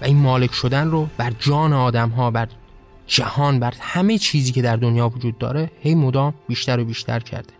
و 0.00 0.04
این 0.04 0.16
مالک 0.16 0.52
شدن 0.52 0.90
رو 0.90 1.08
بر 1.16 1.32
جان 1.38 1.72
آدم 1.72 2.08
ها 2.08 2.30
بر 2.30 2.48
جهان 3.06 3.60
بر 3.60 3.74
همه 3.80 4.18
چیزی 4.18 4.52
که 4.52 4.62
در 4.62 4.76
دنیا 4.76 5.08
وجود 5.08 5.38
داره 5.38 5.70
هی 5.80 5.94
مدام 5.94 6.34
بیشتر 6.48 6.80
و 6.80 6.84
بیشتر 6.84 7.20
کرده. 7.20 7.52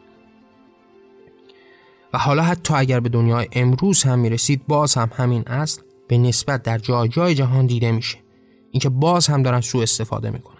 و 2.13 2.19
حالا 2.19 2.43
حتی 2.43 2.75
اگر 2.75 3.01
به 3.01 3.09
دنیای 3.09 3.49
امروز 3.53 4.03
هم 4.03 4.19
می‌رسید 4.19 4.67
باز 4.67 4.95
هم 4.95 5.11
همین 5.17 5.43
اصل 5.49 5.83
به 6.09 6.19
نسبت 6.19 6.63
در 6.63 6.79
جای 6.79 7.09
جای 7.09 7.35
جهان 7.35 7.67
دیده 7.67 7.93
میشه. 7.93 8.19
اینکه 8.71 8.89
باز 8.89 9.27
هم 9.27 9.43
دارن 9.43 9.61
سوء 9.61 9.83
استفاده 9.83 10.31
می‌کنن. 10.31 10.56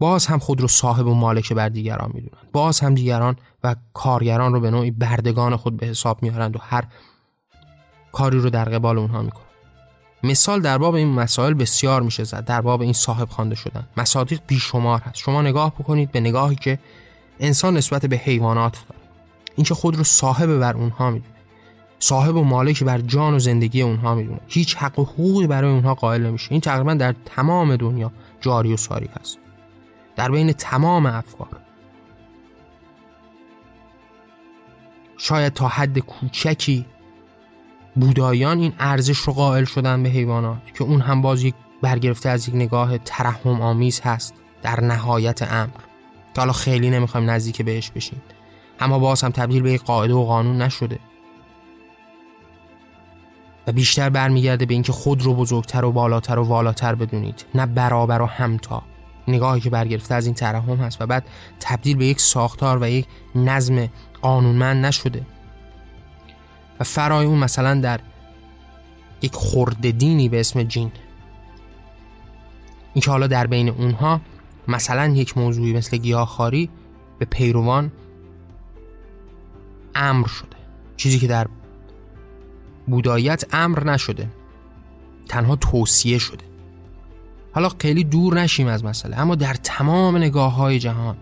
باز 0.00 0.26
هم 0.26 0.38
خود 0.38 0.60
رو 0.60 0.68
صاحب 0.68 1.06
و 1.06 1.14
مالک 1.14 1.52
بر 1.52 1.68
دیگران 1.68 2.10
می‌دونن. 2.14 2.42
باز 2.52 2.80
هم 2.80 2.94
دیگران 2.94 3.36
و 3.64 3.76
کارگران 3.94 4.52
رو 4.52 4.60
به 4.60 4.70
نوعی 4.70 4.90
بردگان 4.90 5.56
خود 5.56 5.76
به 5.76 5.86
حساب 5.86 6.22
میارند 6.22 6.56
و 6.56 6.58
هر 6.62 6.84
کاری 8.12 8.38
رو 8.38 8.50
در 8.50 8.64
قبال 8.64 8.98
اونها 8.98 9.22
می‌کنن. 9.22 9.44
مثال 10.22 10.60
در 10.60 10.78
باب 10.78 10.94
این 10.94 11.08
مسائل 11.08 11.54
بسیار 11.54 12.02
میشه 12.02 12.24
زد. 12.24 12.44
در 12.44 12.60
باب 12.60 12.82
این 12.82 12.92
صاحب 12.92 13.28
خوانده 13.28 13.54
شدن. 13.54 13.86
مصادیق 13.96 14.40
بیشمار 14.46 15.00
هست. 15.00 15.16
شما 15.16 15.42
نگاه 15.42 15.74
بکنید 15.74 16.12
به 16.12 16.20
نگاهی 16.20 16.56
که 16.56 16.78
انسان 17.40 17.76
نسبت 17.76 18.06
به 18.06 18.16
حیوانات 18.16 18.72
داره. 18.72 19.00
اینکه 19.56 19.74
خود 19.74 19.96
رو 19.96 20.04
صاحب 20.04 20.58
بر 20.58 20.74
اونها 20.74 21.10
می‌دونه. 21.10 21.34
صاحب 21.98 22.36
و 22.36 22.44
مالک 22.44 22.84
بر 22.84 22.98
جان 23.00 23.34
و 23.34 23.38
زندگی 23.38 23.82
اونها 23.82 24.14
می‌دونه. 24.14 24.40
هیچ 24.48 24.76
حق 24.76 24.98
و 24.98 25.04
حقوقی 25.04 25.46
برای 25.46 25.72
اونها 25.72 25.94
قائل 25.94 26.26
نمیشه. 26.26 26.52
این 26.52 26.60
تقریبا 26.60 26.94
در 26.94 27.14
تمام 27.24 27.76
دنیا 27.76 28.12
جاری 28.40 28.72
و 28.72 28.76
ساری 28.76 29.08
هست. 29.20 29.38
در 30.16 30.30
بین 30.30 30.52
تمام 30.52 31.06
افکار. 31.06 31.60
شاید 35.16 35.52
تا 35.52 35.68
حد 35.68 35.98
کوچکی 35.98 36.86
بودایان 37.96 38.58
این 38.58 38.72
ارزش 38.78 39.18
رو 39.18 39.32
قائل 39.32 39.64
شدن 39.64 40.02
به 40.02 40.08
حیوانات 40.08 40.74
که 40.74 40.84
اون 40.84 41.00
هم 41.00 41.22
باز 41.22 41.42
یک 41.42 41.54
برگرفته 41.82 42.28
از 42.28 42.48
یک 42.48 42.54
نگاه 42.54 42.98
ترحم 42.98 43.62
آمیز 43.62 44.00
هست 44.00 44.34
در 44.62 44.80
نهایت 44.80 45.42
امر. 45.42 45.70
که 46.34 46.40
حالا 46.40 46.52
خیلی 46.52 46.90
نمی‌خوایم 46.90 47.30
نزدیک 47.30 47.62
بهش 47.62 47.90
بشیم. 47.90 48.22
اما 48.80 48.98
باز 48.98 49.22
هم 49.22 49.30
تبدیل 49.30 49.62
به 49.62 49.72
یک 49.72 49.82
قاعده 49.82 50.14
و 50.14 50.24
قانون 50.24 50.62
نشده. 50.62 50.98
و 53.66 53.72
بیشتر 53.72 54.10
برمیگرده 54.10 54.66
به 54.66 54.74
اینکه 54.74 54.92
خود 54.92 55.22
رو 55.22 55.34
بزرگتر 55.34 55.84
و 55.84 55.92
بالاتر 55.92 56.38
و 56.38 56.44
والاتر 56.44 56.94
بدونید. 56.94 57.44
نه 57.54 57.66
برابر 57.66 58.22
و 58.22 58.26
همتا. 58.26 58.82
نگاهی 59.30 59.60
که 59.60 59.70
برگرفته 59.70 60.14
از 60.14 60.26
این 60.26 60.34
ترحم 60.34 60.76
هست 60.76 61.02
و 61.02 61.06
بعد 61.06 61.26
تبدیل 61.60 61.96
به 61.96 62.06
یک 62.06 62.20
ساختار 62.20 62.78
و 62.82 62.88
یک 62.88 63.06
نظم 63.34 63.88
قانونمند 64.22 64.86
نشده. 64.86 65.26
و 66.80 66.84
فرای 66.84 67.26
اون 67.26 67.38
مثلا 67.38 67.80
در 67.80 68.00
یک 69.22 69.34
خورده 69.34 69.92
دینی 69.92 70.28
به 70.28 70.40
اسم 70.40 70.62
جین. 70.62 70.92
این 72.94 73.02
که 73.02 73.10
حالا 73.10 73.26
در 73.26 73.46
بین 73.46 73.68
اونها 73.68 74.20
مثلا 74.68 75.06
یک 75.06 75.38
موضوعی 75.38 75.72
مثل 75.72 75.96
گیاهخواری 75.96 76.70
به 77.18 77.24
پیروان 77.24 77.92
امر 79.94 80.26
شده. 80.26 80.56
چیزی 80.96 81.18
که 81.18 81.26
در 81.26 81.46
بودایت 82.86 83.44
امر 83.52 83.84
نشده. 83.84 84.28
تنها 85.28 85.56
توصیه 85.56 86.18
شده. 86.18 86.49
حالا 87.52 87.68
خیلی 87.78 88.04
دور 88.04 88.40
نشیم 88.40 88.66
از 88.66 88.84
مسئله 88.84 89.18
اما 89.18 89.34
در 89.34 89.54
تمام 89.54 90.16
نگاه 90.16 90.54
های 90.54 90.78
جهان 90.78 91.16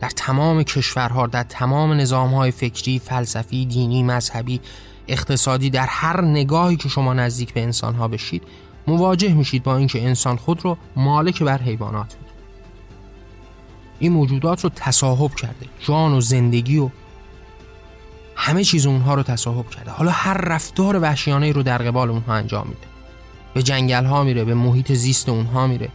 در 0.00 0.10
تمام 0.10 0.62
کشورها 0.62 1.26
در 1.26 1.42
تمام 1.42 1.92
نظام 1.92 2.34
های 2.34 2.50
فکری، 2.50 2.98
فلسفی، 2.98 3.66
دینی، 3.66 4.02
مذهبی، 4.02 4.60
اقتصادی 5.08 5.70
در 5.70 5.86
هر 5.86 6.20
نگاهی 6.20 6.76
که 6.76 6.88
شما 6.88 7.14
نزدیک 7.14 7.54
به 7.54 7.62
انسان 7.62 7.94
ها 7.94 8.08
بشید 8.08 8.42
مواجه 8.86 9.34
میشید 9.34 9.62
با 9.62 9.76
اینکه 9.76 10.04
انسان 10.04 10.36
خود 10.36 10.64
رو 10.64 10.76
مالک 10.96 11.42
بر 11.42 11.58
حیوانات 11.58 12.16
میده 12.20 12.32
این 13.98 14.12
موجودات 14.12 14.64
رو 14.64 14.70
تصاحب 14.76 15.34
کرده 15.34 15.66
جان 15.80 16.12
و 16.12 16.20
زندگی 16.20 16.78
و 16.78 16.90
همه 18.36 18.64
چیز 18.64 18.86
اونها 18.86 19.14
رو 19.14 19.22
تصاحب 19.22 19.70
کرده. 19.70 19.90
حالا 19.90 20.10
هر 20.10 20.34
رفتار 20.34 20.98
وحشیانه 20.98 21.52
رو 21.52 21.62
در 21.62 21.78
قبال 21.78 22.10
اونها 22.10 22.34
انجام 22.34 22.66
میده. 22.66 22.91
به 23.54 23.62
جنگل 23.62 24.04
ها 24.04 24.22
میره 24.22 24.44
به 24.44 24.54
محیط 24.54 24.92
زیست 24.92 25.28
اونها 25.28 25.66
میره 25.66 25.88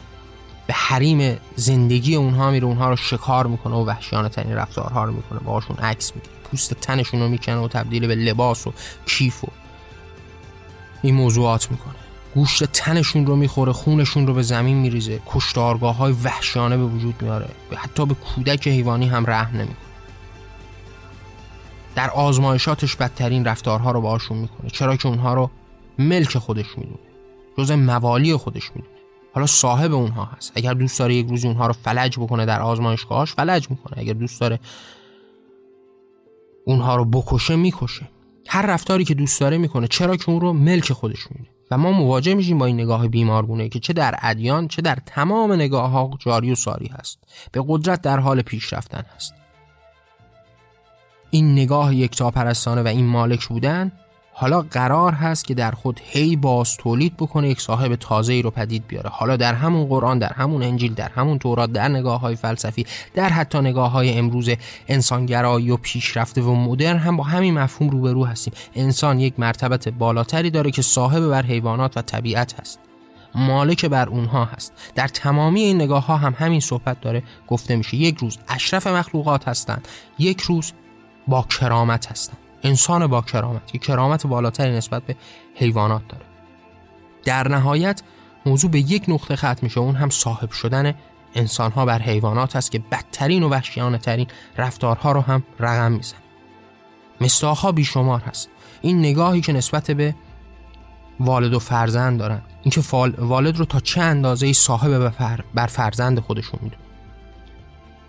به 0.68 0.74
حریم 0.74 1.38
زندگی 1.56 2.16
اونها 2.16 2.52
میره 2.52 2.66
اونها 2.66 2.90
رو 2.90 2.96
شکار 2.96 3.48
می‌کنه 3.48 3.76
و 3.76 3.86
وحشیانه 3.86 4.30
ترین 4.30 4.54
رفتارها 4.54 5.04
رو 5.04 5.14
می‌کنه 5.14 5.40
باهاشون 5.40 5.78
عکس 5.78 6.16
می‌گیره 6.16 6.34
پوست 6.44 6.74
تنشون 6.74 7.20
رو 7.20 7.28
می‌کنه 7.28 7.56
و 7.56 7.68
تبدیل 7.68 8.08
به 8.08 8.16
لباس 8.16 8.68
و 8.68 8.74
کیف 9.06 9.44
و 9.44 9.48
این 11.02 11.16
موضوعات 11.16 11.72
می‌کنه. 11.72 11.96
گوشت 12.36 12.64
تنشون 12.64 13.26
رو 13.26 13.36
می‌خوره 13.36 13.72
خونشون 13.72 14.28
رو 14.28 14.34
به 14.34 14.42
زمین 14.42 14.78
میریزه 14.78 15.20
کشتارگاه 15.26 15.96
های 15.96 16.16
وحشیانه 16.24 16.78
به 16.78 16.84
وجود 16.84 17.22
میاره 17.22 17.50
حتی 17.76 18.06
به 18.06 18.14
کودک 18.14 18.68
حیوانی 18.68 19.08
هم 19.08 19.26
رحم 19.28 19.58
نمی‌کنه. 19.58 19.78
در 21.96 22.10
آزمایشاتش 22.10 22.96
بدترین 22.96 23.46
رفتارها 23.46 23.92
رو 23.92 24.02
باشون 24.02 24.38
می‌کنه 24.38 24.70
چرا 24.70 24.96
که 24.96 25.08
اونها 25.08 25.34
رو 25.34 25.50
ملک 26.00 26.38
خودش 26.38 26.78
می‌دونه. 26.78 27.07
جز 27.58 27.72
موالی 27.72 28.36
خودش 28.36 28.72
می‌دونه 28.76 28.94
حالا 29.34 29.48
صاحب 29.48 29.94
اونها 29.94 30.26
هست. 30.26 30.52
اگر 30.56 30.74
دوست 30.74 31.00
داره 31.00 31.16
یک 31.16 31.28
روزی 31.28 31.48
اونها 31.48 31.68
رو 31.68 31.74
فلج 31.74 32.20
بکنه 32.20 32.46
در 32.46 32.62
آزمایشگاهاش 32.62 33.34
فلج 33.34 33.70
می‌کنه. 33.70 33.94
اگر 33.98 34.14
دوست 34.14 34.42
داره 34.42 34.60
اونها 36.66 36.96
رو 36.96 37.06
بکشه 37.06 37.56
می‌کشه. 37.56 38.10
هر 38.48 38.66
رفتاری 38.66 39.04
که 39.04 39.14
دوست 39.14 39.42
داره 39.42 39.58
می‌کنه 39.58 39.88
چرا 39.88 40.16
که 40.16 40.30
اون 40.30 40.42
رو 40.42 40.54
ملک 40.54 40.94
خودش 40.94 41.28
می‌دونه 41.32 41.50
و 41.72 41.78
ما 41.78 41.92
مواجه 41.92 42.34
میشیم 42.34 42.58
با 42.58 42.66
این 42.66 42.76
نگاه 42.76 43.08
بیمارگونه 43.08 43.70
که 43.70 43.80
چه 43.80 43.94
در 43.94 44.16
ادیان 44.22 44.68
چه 44.68 44.82
در 44.82 44.98
تمام 45.06 45.54
نگاه 45.54 45.90
ها 45.90 46.10
جاری 46.20 46.52
و 46.52 46.56
ساری 46.56 46.88
هست. 46.88 47.20
به 47.52 47.64
قدرت 47.68 48.02
در 48.02 48.20
حال 48.20 48.42
پیش 48.42 48.74
رفتن 48.74 49.04
هست. 49.16 49.34
این 51.32 51.52
نگاه 51.52 51.96
یکتا 51.96 52.32
پرستانه 52.32 52.82
و 52.82 52.88
این 52.88 53.06
مالک 53.06 53.48
بودن 53.48 53.92
حالا 54.40 54.62
قرار 54.62 55.14
هست 55.14 55.46
که 55.46 55.54
در 55.54 55.72
خود 55.72 56.00
هی 56.04 56.36
باز 56.36 56.78
تولید 56.78 57.18
بکنه 57.18 57.50
یک 57.50 57.62
صاحب 57.62 57.96
تازه 57.96 58.34
ای 58.34 58.42
رو 58.42 58.52
پدید 58.52 58.88
بیاره. 58.88 59.10
حالا 59.10 59.38
در 59.38 59.54
همون 59.54 59.86
قرآن 59.86 60.20
در 60.20 60.34
همون 60.34 60.64
انجیل 60.64 60.94
در 60.94 61.10
همون 61.10 61.40
تورات 61.40 61.72
در 61.72 61.88
نگاه 61.88 62.20
های 62.20 62.36
فلسفی 62.36 62.86
در 63.14 63.30
حتی 63.30 63.60
نگاه 63.60 63.92
های 63.92 64.18
امروز 64.18 64.50
انسانگرایی 64.88 65.72
و 65.72 65.78
پیشرفته 65.78 66.42
و 66.42 66.56
مدرن 66.56 66.98
هم 66.98 67.18
با 67.18 67.24
همین 67.24 67.54
مفهوم 67.54 67.90
روبرو 67.90 68.26
هستیم. 68.26 68.54
انسان 68.76 69.20
یک 69.20 69.40
مرتبت 69.40 69.90
بالاتری 69.90 70.50
داره 70.50 70.72
که 70.72 70.82
صاحب 70.82 71.28
بر 71.28 71.46
حیوانات 71.46 71.98
و 71.98 72.02
طبیعت 72.02 72.60
هست. 72.60 72.80
مالک 73.36 73.86
بر 73.86 74.10
اونها 74.10 74.46
هست. 74.46 74.74
در 74.96 75.08
تمامی 75.08 75.62
این 75.62 75.76
نگاه 75.76 76.06
ها 76.06 76.18
هم 76.18 76.36
همین 76.38 76.60
صحبت 76.60 77.02
داره 77.02 77.24
گفته 77.48 77.76
میشه. 77.76 77.98
یک 77.98 78.18
روز 78.18 78.38
اشرف 78.48 78.88
مخلوقات 78.88 79.48
هستند 79.48 79.88
یک 80.20 80.42
روز 80.42 80.74
با 81.28 81.42
کرامت 81.42 82.12
هستند. 82.12 82.47
انسان 82.64 83.08
با 83.08 83.22
کرامت. 83.22 83.68
که 83.68 83.78
کرامت 83.78 84.28
بالاتری 84.28 84.72
نسبت 84.72 85.04
به 85.04 85.16
حیوانات 85.56 86.02
داره. 86.10 86.26
در 87.24 87.48
نهایت 87.48 88.02
موضوع 88.46 88.72
به 88.72 88.80
یک 88.80 89.06
نقطه 89.08 89.36
ختم 89.36 89.58
میشه. 89.62 89.80
اون 89.80 89.96
هم 89.96 90.10
صاحب 90.10 90.52
شدن 90.52 90.94
انسان 91.36 91.72
ها 91.72 91.86
بر 91.86 92.02
حیوانات 92.02 92.56
است 92.56 92.72
که 92.72 92.80
بدترین 92.80 93.44
و 93.44 93.50
وحشیانه 93.50 93.98
ترین 93.98 94.28
رفتارها 94.58 95.12
رو 95.12 95.22
هم 95.22 95.44
رقم 95.60 95.92
میزن 95.92 96.18
مستاخها 97.22 97.72
بیشمار 97.72 98.22
هست. 98.22 98.50
این 98.82 99.00
نگاهی 99.00 99.42
که 99.42 99.54
نسبت 99.54 99.92
به 99.92 100.16
والد 101.20 101.54
و 101.54 101.60
فرزند 101.60 102.20
دارن. 102.20 102.42
اینکه 102.64 102.82
والد 103.18 103.58
رو 103.58 103.66
تا 103.66 103.80
چه 103.80 104.02
اندازه 104.02 104.54
صاحب 104.54 105.14
بر 105.54 105.68
فرزند 105.68 106.20
خودشون 106.20 106.60
میدون 106.64 106.80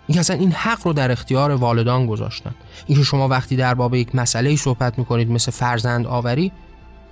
این 0.09 0.19
اصلا 0.19 0.35
این 0.35 0.51
حق 0.51 0.87
رو 0.87 0.93
در 0.93 1.11
اختیار 1.11 1.51
والدان 1.51 2.05
گذاشتن. 2.05 2.55
اینکه 2.87 3.03
شما 3.03 3.27
وقتی 3.27 3.55
در 3.55 3.73
باب 3.73 3.95
یک 3.95 4.15
مسئله 4.15 4.55
صحبت 4.55 4.99
می‌کنید 4.99 5.31
مثل 5.31 5.51
فرزند 5.51 6.07
آوری 6.07 6.51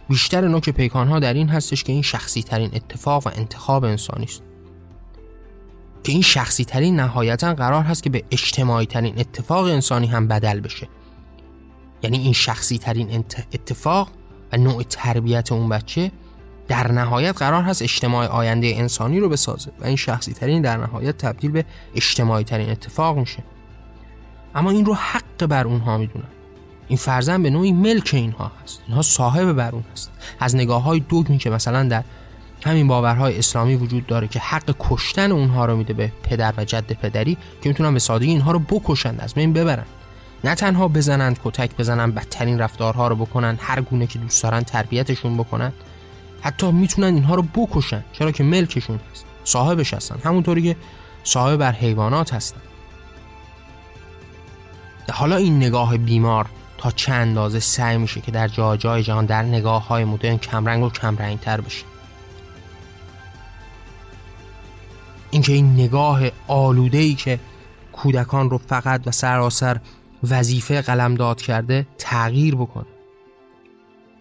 بیشتر 0.10 0.48
نوک 0.48 0.70
پیکان 0.70 1.08
ها 1.08 1.20
در 1.20 1.34
این 1.34 1.50
هستش 1.50 1.84
که 1.84 1.94
این 1.94 2.02
شخصی 2.02 2.44
ترین 2.44 2.70
اتفاق 2.74 3.28
و 3.28 3.32
انتخاب 3.36 3.84
انسانی 3.84 4.24
است. 4.24 4.44
که 6.04 6.12
این 6.12 6.22
شخصی 6.22 6.66
ترین 6.66 7.00
نهایتا 7.00 7.54
قرار 7.54 7.84
هست 7.84 8.04
که 8.04 8.10
به 8.10 8.24
اجتماعی 8.32 8.86
ترین 8.86 9.20
اتفاق 9.20 9.66
انسانی 9.66 10.08
هم 10.08 10.28
بدل 10.28 10.60
بشه. 10.60 10.88
یعنی 12.04 12.18
این 12.18 12.34
شخصی 12.34 12.78
ترین 12.78 13.26
اتفاق 13.54 14.10
و 14.54 14.58
نوع 14.58 14.84
تربیت 14.84 15.52
اون 15.52 15.70
بچه 15.70 16.12
در 16.68 16.92
نهایت 16.92 17.38
قرار 17.38 17.64
هست 17.64 17.82
اجتماع 17.82 18.28
آینده 18.28 18.74
انسانی 18.76 19.20
رو 19.20 19.30
بسازه 19.30 19.72
و 19.80 19.86
این 19.86 19.96
شخصی 19.96 20.34
ترین 20.34 20.62
در 20.62 20.78
نهایت 20.78 21.18
تبدیل 21.18 21.52
به 21.52 21.66
اجتماعی 21.96 22.44
ترین 22.44 22.70
اتفاق 22.70 23.18
میشه. 23.18 23.44
اما 24.56 24.72
این 24.72 24.86
رو 24.86 24.94
حق 24.94 25.46
بر 25.46 25.68
اونها 25.68 25.98
می‌دونن. 25.98 26.28
این 26.88 26.98
فرزن 26.98 27.44
به 27.44 27.50
نوعی 27.50 27.72
ملک 27.72 28.10
اینها 28.14 28.52
هست. 28.64 28.82
اینها 28.88 29.02
صاحب 29.02 29.54
بر 29.54 29.72
اون 29.72 29.84
هست. 29.92 30.12
از 30.40 30.56
نگاه 30.56 30.84
های 30.84 31.00
دوگمی 31.00 31.38
که 31.38 31.50
مثلا 31.50 31.84
در 31.84 32.04
همین 32.66 32.88
باورهای 32.88 33.40
اسلامی 33.40 33.76
وجود 33.76 34.08
داره 34.08 34.28
که 34.28 34.40
حق 34.40 34.76
کشتن 34.80 35.32
اونها 35.32 35.66
رو 35.66 35.78
میده 35.78 35.94
به 35.94 36.12
پدر 36.24 36.54
و 36.58 36.66
جد 36.66 36.94
پدری 36.94 37.38
که 37.62 37.70
می‌تونن 37.70 37.94
به 37.94 38.00
سادگی 38.00 38.30
اینها 38.32 38.52
رو 38.52 38.60
بکشند 38.60 39.22
از 39.22 39.34
بین 39.34 39.54
ببرن 39.54 39.86
نه 40.44 40.56
تنها 40.56 40.88
بزنند 40.88 41.40
کتک 41.44 41.78
بزنن 41.78 42.12
بدترین 42.12 42.60
رفتارها 42.60 43.08
رو 43.08 43.16
بکنن 43.16 43.58
هر 43.62 43.82
گونه 43.82 44.08
که 44.08 44.20
دوست 44.20 44.44
دارن 44.44 44.64
تربیتشون 44.64 45.38
بکنن. 45.38 45.74
حتی 46.42 46.72
می‌تونن 46.72 47.14
اینها 47.14 47.36
رو 47.36 47.42
بکشن 47.42 48.04
چرا 48.14 48.32
که 48.32 48.44
ملکشون 48.44 49.00
هست 49.12 49.26
صاحبش 49.44 49.94
هستن. 49.94 50.20
همونطوری 50.24 50.62
که 50.62 50.76
صاحب 51.24 51.58
بر 51.60 51.72
حیوانات 51.72 52.34
هستن. 52.34 52.62
حالا 55.12 55.36
این 55.36 55.58
نگاه 55.58 55.98
بیمار 55.98 56.46
تا 56.78 56.92
چند 56.92 57.28
اندازه 57.28 57.60
سعی 57.60 57.98
میشه 57.98 58.22
که 58.22 58.32
در 58.32 58.48
جای 58.48 58.78
جای 58.78 59.04
جهان 59.04 59.26
در 59.26 59.44
نگاه 59.44 59.88
های 59.88 60.06
مدرن 60.06 60.38
کمرنگ 60.38 60.84
و 60.84 60.90
کمرنگ 60.90 61.40
تر 61.40 61.62
بشه؟ 61.62 61.86
اینکه 65.32 65.54
این 65.54 65.74
نگاه 65.74 66.22
آلوده 66.48 66.98
ای 66.98 67.16
که 67.16 67.40
کودکان 67.94 68.50
رو 68.50 68.58
فقط 68.58 69.02
و 69.06 69.12
سراسر 69.12 69.80
وظیفه 70.30 70.82
قلمداد 70.82 71.42
کرده 71.42 71.88
تغییر 71.98 72.56
بکنه. 72.56 72.97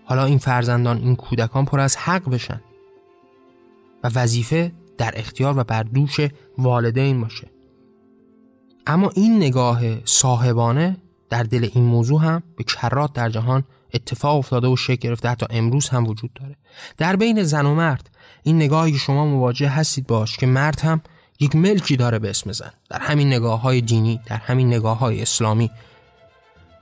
حالا 0.09 0.25
این 0.25 0.39
فرزندان 0.39 0.99
این 0.99 1.17
کودکان 1.17 1.65
پر 1.65 1.81
از 1.81 1.97
حق 1.97 2.31
بشن. 2.31 2.61
و 4.05 4.11
وظیفه 4.15 4.73
در 4.99 5.13
اختیار 5.17 5.59
و 5.59 5.65
بر 5.65 5.83
دوش 5.83 6.21
والدین 6.59 7.21
باشه. 7.21 7.51
اما 8.87 9.11
این 9.15 9.37
نگاه 9.37 9.81
صاحبانه 10.05 10.97
در 11.31 11.43
دل 11.43 11.69
این 11.75 11.85
موضوع 11.85 12.23
هم 12.23 12.43
به 12.57 12.65
کرات 12.65 13.13
در 13.13 13.31
جهان 13.31 13.65
اتفاق 13.95 14.37
افتاده 14.37 14.69
و 14.69 14.77
شکل 14.77 15.09
گرفته. 15.09 15.29
حتی 15.29 15.47
امروز 15.51 15.89
هم 15.89 16.07
وجود 16.07 16.31
داره. 16.35 16.57
در 16.97 17.17
بین 17.17 17.43
زن 17.43 17.67
و 17.67 17.75
مرد 17.75 18.11
این 18.43 18.57
نگاهی 18.57 18.99
شما 18.99 19.27
مواجه 19.27 19.69
هستید 19.69 20.07
باش 20.07 20.37
که 20.37 20.47
مرد 20.47 20.81
هم 20.81 21.01
یک 21.41 21.57
ملکی 21.57 21.97
داره 21.97 22.19
به 22.19 22.31
اسم 22.31 22.53
زن. 22.53 22.71
در 22.91 22.99
همین 22.99 23.27
نگاه 23.27 23.61
های 23.61 23.81
دینی 23.81 24.21
در 24.27 24.37
همین 24.37 24.67
نگاه 24.67 24.99
های 24.99 25.23
اسلامی 25.23 25.71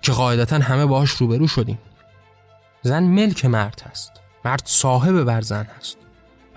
که 0.02 0.12
قاعدتا 0.12 0.58
همه 0.58 0.86
باهاش 0.86 1.10
روبرو 1.10 1.46
شدیم. 1.46 1.78
زن 2.86 3.02
ملک 3.02 3.44
مرد 3.44 3.82
هست. 3.90 4.12
مرد 4.44 4.62
صاحب 4.64 5.22
بر 5.22 5.40
زن 5.40 5.66
هست. 5.78 5.96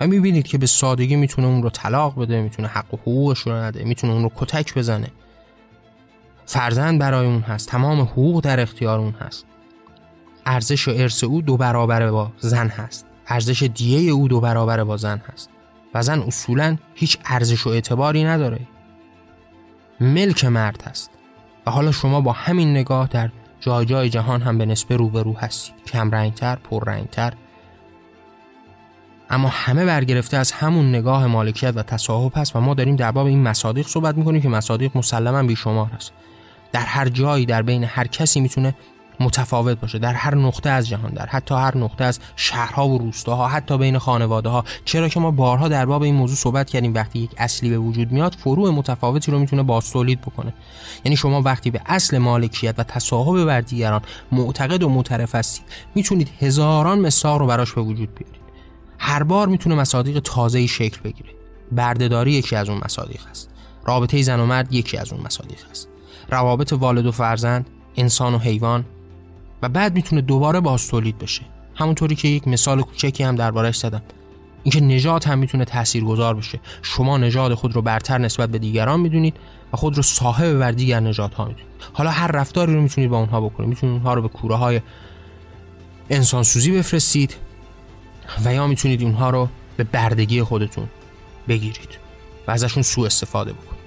و 0.00 0.06
می‌بینید 0.06 0.46
که 0.46 0.58
به 0.58 0.66
سادگی 0.66 1.16
می‌تونه 1.16 1.48
اون 1.48 1.62
رو 1.62 1.70
طلاق 1.70 2.20
بده 2.20 2.42
می‌تونه 2.42 2.68
حق 2.68 2.94
و 2.94 2.96
حقوقش 2.96 3.38
رو 3.38 3.52
نده 3.52 3.84
می‌تونه 3.84 4.12
اون 4.12 4.22
رو 4.22 4.32
کتک 4.36 4.74
بزنه. 4.74 5.08
فرزند 6.46 7.00
برای 7.00 7.26
اون 7.26 7.40
هست 7.40 7.68
تمام 7.68 8.00
حقوق 8.00 8.40
در 8.40 8.60
اختیار 8.60 8.98
اون 8.98 9.12
هست. 9.12 9.46
ارزش 10.46 10.88
و 10.88 10.90
ارث 10.96 11.24
او 11.24 11.42
دو 11.42 11.56
برابر 11.56 12.10
با 12.10 12.32
زن 12.38 12.68
هست. 12.68 13.06
ارزش 13.26 13.62
دیه 13.62 14.12
او 14.12 14.28
دو 14.28 14.40
برابر 14.40 14.84
با 14.84 14.96
زن 14.96 15.22
هست. 15.32 15.50
و 15.94 16.02
زن 16.02 16.20
اصولا 16.20 16.76
هیچ 16.94 17.18
ارزش 17.24 17.66
و 17.66 17.70
اعتباری 17.70 18.24
نداره. 18.24 18.60
ملک 20.00 20.44
مرد 20.44 20.82
هست. 20.82 21.10
و 21.66 21.70
حالا 21.70 21.92
شما 21.92 22.20
با 22.20 22.32
همین 22.32 22.70
نگاه 22.70 23.08
در 23.08 23.30
جای 23.60 23.86
جای 23.86 24.10
جهان 24.10 24.42
هم 24.42 24.58
به 24.58 24.66
نسبه 24.66 24.96
روبرو 24.96 25.36
هستید. 25.36 25.74
کم 25.86 26.10
رنگتر 26.10 26.56
پر 26.56 26.84
رنگتر. 26.84 27.32
اما 29.30 29.48
همه 29.48 29.84
برگرفته 29.84 30.36
از 30.36 30.52
همون 30.52 30.88
نگاه 30.88 31.26
مالکیت 31.26 31.72
و 31.76 31.82
تصاحب 31.82 32.32
هست 32.36 32.56
و 32.56 32.60
ما 32.60 32.74
داریم 32.74 32.96
در 32.96 33.12
باب 33.12 33.26
این 33.26 33.42
مصادیق 33.42 33.86
صحبت 33.86 34.16
می‌کنیم 34.16 34.42
که 34.42 34.48
مصادیق 34.48 34.96
مسلما 34.96 35.42
بیشمار 35.42 35.86
هست 35.86 36.12
در 36.72 36.80
هر 36.80 37.08
جایی 37.08 37.46
در 37.46 37.62
بین 37.62 37.84
هر 37.84 38.06
کسی 38.06 38.40
می‌تونه 38.40 38.74
متفاوت 39.20 39.80
باشه. 39.80 39.98
در 39.98 40.14
هر 40.14 40.34
نقطه 40.34 40.70
از 40.70 40.88
جهان 40.88 41.12
در 41.12 41.26
حتی 41.26 41.54
هر 41.54 41.78
نقطه 41.78 42.04
از 42.04 42.20
شهرها 42.36 42.88
و 42.88 42.98
روستاها 42.98 43.48
حتی 43.48 43.78
بین 43.78 43.98
خانواده 43.98 44.48
ها 44.48 44.64
چرا 44.84 45.08
که 45.08 45.20
ما 45.20 45.30
بارها 45.30 45.68
در 45.68 45.86
باب 45.86 46.02
این 46.02 46.14
موضوع 46.14 46.36
صحبت 46.36 46.70
کردیم 46.70 46.94
وقتی 46.94 47.18
یک 47.18 47.30
اصلی 47.38 47.70
به 47.70 47.78
وجود 47.78 48.12
میاد 48.12 48.34
فروع 48.34 48.70
متفاوتی 48.70 49.32
رو 49.32 49.38
می‌تونه 49.38 49.62
باز 49.62 49.90
تولید 49.90 50.20
بکنه. 50.20 50.54
یعنی 51.04 51.16
شما 51.16 51.42
وقتی 51.42 51.70
به 51.70 51.80
اصل 51.86 52.18
مالکیت 52.18 52.74
و 52.78 52.82
تصاحب 52.82 53.44
بر 53.44 53.60
دیگران 53.60 54.02
معتقد 54.32 54.82
و 54.82 54.88
معترف 54.88 55.34
هستید 55.34 55.64
می‌تونید 55.94 56.30
هزاران 56.40 56.98
مثال 56.98 57.38
رو 57.38 57.46
براش 57.46 57.72
به 57.72 57.80
وجود 57.80 58.14
بیارید. 58.14 58.40
هر 58.98 59.22
بار 59.22 59.48
می‌تونه 59.48 59.74
مصادیق 59.74 60.20
تازه‌ای 60.24 60.68
شکل 60.68 61.00
بگیره. 61.04 61.30
بردهداری 61.72 62.32
یکی 62.32 62.56
از 62.56 62.68
اون 62.68 62.80
مصادیق 62.84 63.20
است 63.30 63.50
رابطه 63.84 64.22
زن 64.22 64.40
و 64.40 64.46
مرد 64.46 64.72
یکی 64.72 64.96
از 64.96 65.12
اون 65.12 65.22
مصادیق 65.22 65.58
است 65.70 65.88
روابط 66.30 66.72
والد 66.72 67.06
و 67.06 67.12
فرزند 67.12 67.66
انسان 67.96 68.34
و 68.34 68.38
حیوان 68.38 68.84
و 69.62 69.68
بعد 69.68 69.94
می‌تونه 69.94 70.20
دوباره 70.20 70.60
باز 70.60 70.88
تولید 70.88 71.18
بشه. 71.18 71.42
همونطوری 71.74 72.14
که 72.14 72.28
یک 72.28 72.48
مثال 72.48 72.82
کوچکی 72.82 73.24
هم 73.24 73.36
دربارش 73.36 73.78
زدم. 73.78 74.02
اینکه 74.62 74.80
نجات 74.80 75.28
هم 75.28 75.38
می‌تونه 75.38 75.64
تاثیرگذار 75.64 76.34
بشه 76.34 76.60
شما 76.82 77.18
نژاد 77.18 77.54
خود 77.54 77.76
رو 77.76 77.82
برتر 77.82 78.18
نسبت 78.18 78.48
به 78.48 78.58
دیگران 78.58 79.00
می‌دونید 79.00 79.36
و 79.72 79.76
خود 79.76 79.96
رو 79.96 80.02
صاحب 80.02 80.58
بر 80.58 80.72
دیگر 80.72 81.00
نژادها 81.00 81.42
ها 81.42 81.48
می‌دونید. 81.48 81.72
حالا 81.92 82.10
هر 82.10 82.26
رفتاری 82.26 82.74
رو 82.74 82.82
می‌تونید 82.82 83.10
با 83.10 83.18
اونها 83.18 83.40
بکنید. 83.40 83.68
می‌تونید 83.68 83.92
اونها 83.92 84.14
رو 84.14 84.22
به 84.22 84.28
کوره 84.28 84.54
های 84.54 84.80
انسان 86.10 86.42
سوزی 86.42 86.72
بفرستید 86.72 87.36
و 88.44 88.54
یا 88.54 88.66
می‌تونید 88.66 89.02
اونها 89.02 89.30
رو 89.30 89.48
به 89.76 89.84
بردگی 89.84 90.42
خودتون 90.42 90.88
بگیرید 91.48 91.98
و 92.46 92.50
ازشون 92.50 92.82
سوء 92.82 93.06
استفاده 93.06 93.52
بکنید. 93.52 93.77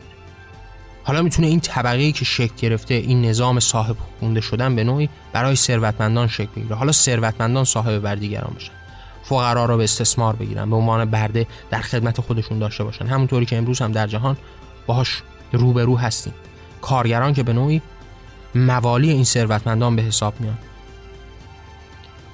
حالا 1.04 1.22
می‌تونه 1.22 1.48
این 1.48 1.60
طبقه 1.60 2.12
که 2.12 2.26
شکل 2.26 2.54
گرفته 2.58 2.94
این 2.94 3.26
نظام 3.26 3.60
صاحب 3.60 3.96
خونده 4.20 4.42
شدن 4.42 4.76
به 4.76 4.84
نوعی 4.84 5.10
برای 5.34 5.56
ثروتمندان 5.56 6.28
شکل 6.28 6.52
بگیره. 6.56 6.76
حالا 6.76 6.92
ثروتمندان 6.92 7.64
صاحب 7.64 8.00
بر 8.00 8.16
دیگران 8.16 8.54
بشن. 8.56 8.72
فقرا 9.24 9.66
را 9.66 9.78
به 9.78 9.84
استثمار 9.84 10.36
بگیرن 10.36 10.70
به 10.70 10.76
عنوان 10.76 11.06
برده 11.06 11.48
در 11.70 11.82
خدمت 11.82 12.22
خودشون 12.22 12.60
داشته 12.60 12.84
باشن. 12.84 13.06
همونطوری 13.06 13.46
که 13.46 13.58
امروز 13.58 13.82
هم 13.82 13.92
در 13.92 14.08
جهان 14.08 14.38
باهاش 14.88 15.22
روبرو 15.52 15.98
هستیم. 15.98 16.34
کارگران 16.82 17.34
که 17.34 17.44
به 17.44 17.54
نوعی 17.54 17.82
موالی 18.56 19.10
این 19.10 19.24
ثروتمندان 19.24 19.96
به 19.96 20.02
حساب 20.02 20.34
میان. 20.40 20.58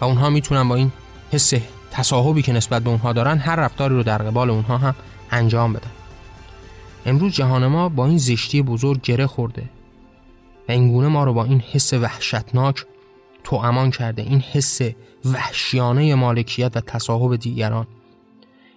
و 0.01 0.05
اونها 0.05 0.29
می‌تونن 0.29 0.69
با 0.69 0.75
این 0.75 0.91
حس 1.31 1.53
تصاحبی 1.91 2.41
که 2.41 2.53
نسبت 2.53 2.83
به 2.83 2.89
اونها 2.89 3.13
دارن 3.13 3.37
هر 3.37 3.55
رفتاری 3.55 3.95
رو 3.95 4.03
در 4.03 4.17
قبال 4.17 4.49
اونها 4.49 4.77
هم 4.77 4.95
انجام 5.31 5.73
بدن. 5.73 5.91
امروز 7.07 7.33
جهان 7.33 7.67
ما 7.67 7.89
با 7.89 8.05
این 8.05 8.17
زشتی 8.17 8.61
بزرگ 8.61 9.01
گره 9.01 9.27
خورده 9.27 9.69
و 10.69 10.71
اینگونه 10.71 11.07
ما 11.07 11.23
رو 11.23 11.33
با 11.33 11.43
این 11.43 11.59
حس 11.59 11.93
وحشتناک 11.93 12.85
تو 13.43 13.55
امان 13.55 13.91
کرده 13.91 14.21
این 14.21 14.39
حس 14.39 14.81
وحشیانه 15.25 16.15
مالکیت 16.15 16.77
و 16.77 16.81
تصاحب 16.81 17.35
دیگران 17.35 17.87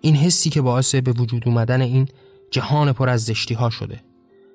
این 0.01 0.17
حسی 0.17 0.51
که 0.51 0.63
باعث 0.63 0.95
به 0.95 1.13
وجود 1.13 1.43
اومدن 1.47 1.81
این 1.81 2.09
جهان 2.51 2.93
پر 2.93 3.09
از 3.09 3.25
زشتی 3.25 3.55
ها 3.55 3.71
شده 3.71 4.01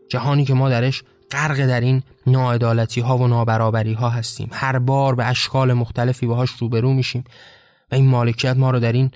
جهانی 0.09 0.45
که 0.45 0.53
ما 0.53 0.69
درش 0.69 1.03
غرق 1.31 1.65
در 1.67 1.81
این 1.81 2.03
ناعدالتی 2.27 3.01
ها 3.01 3.17
و 3.17 3.27
نابرابری 3.27 3.93
ها 3.93 4.09
هستیم. 4.09 4.49
هر 4.51 4.79
بار 4.79 5.15
به 5.15 5.25
اشکال 5.25 5.73
مختلفی 5.73 6.25
باهاش 6.25 6.51
روبرو 6.51 6.93
میشیم 6.93 7.23
و 7.91 7.95
این 7.95 8.07
مالکیت 8.07 8.57
ما 8.57 8.71
رو 8.71 8.79
در 8.79 8.91
این 8.91 9.11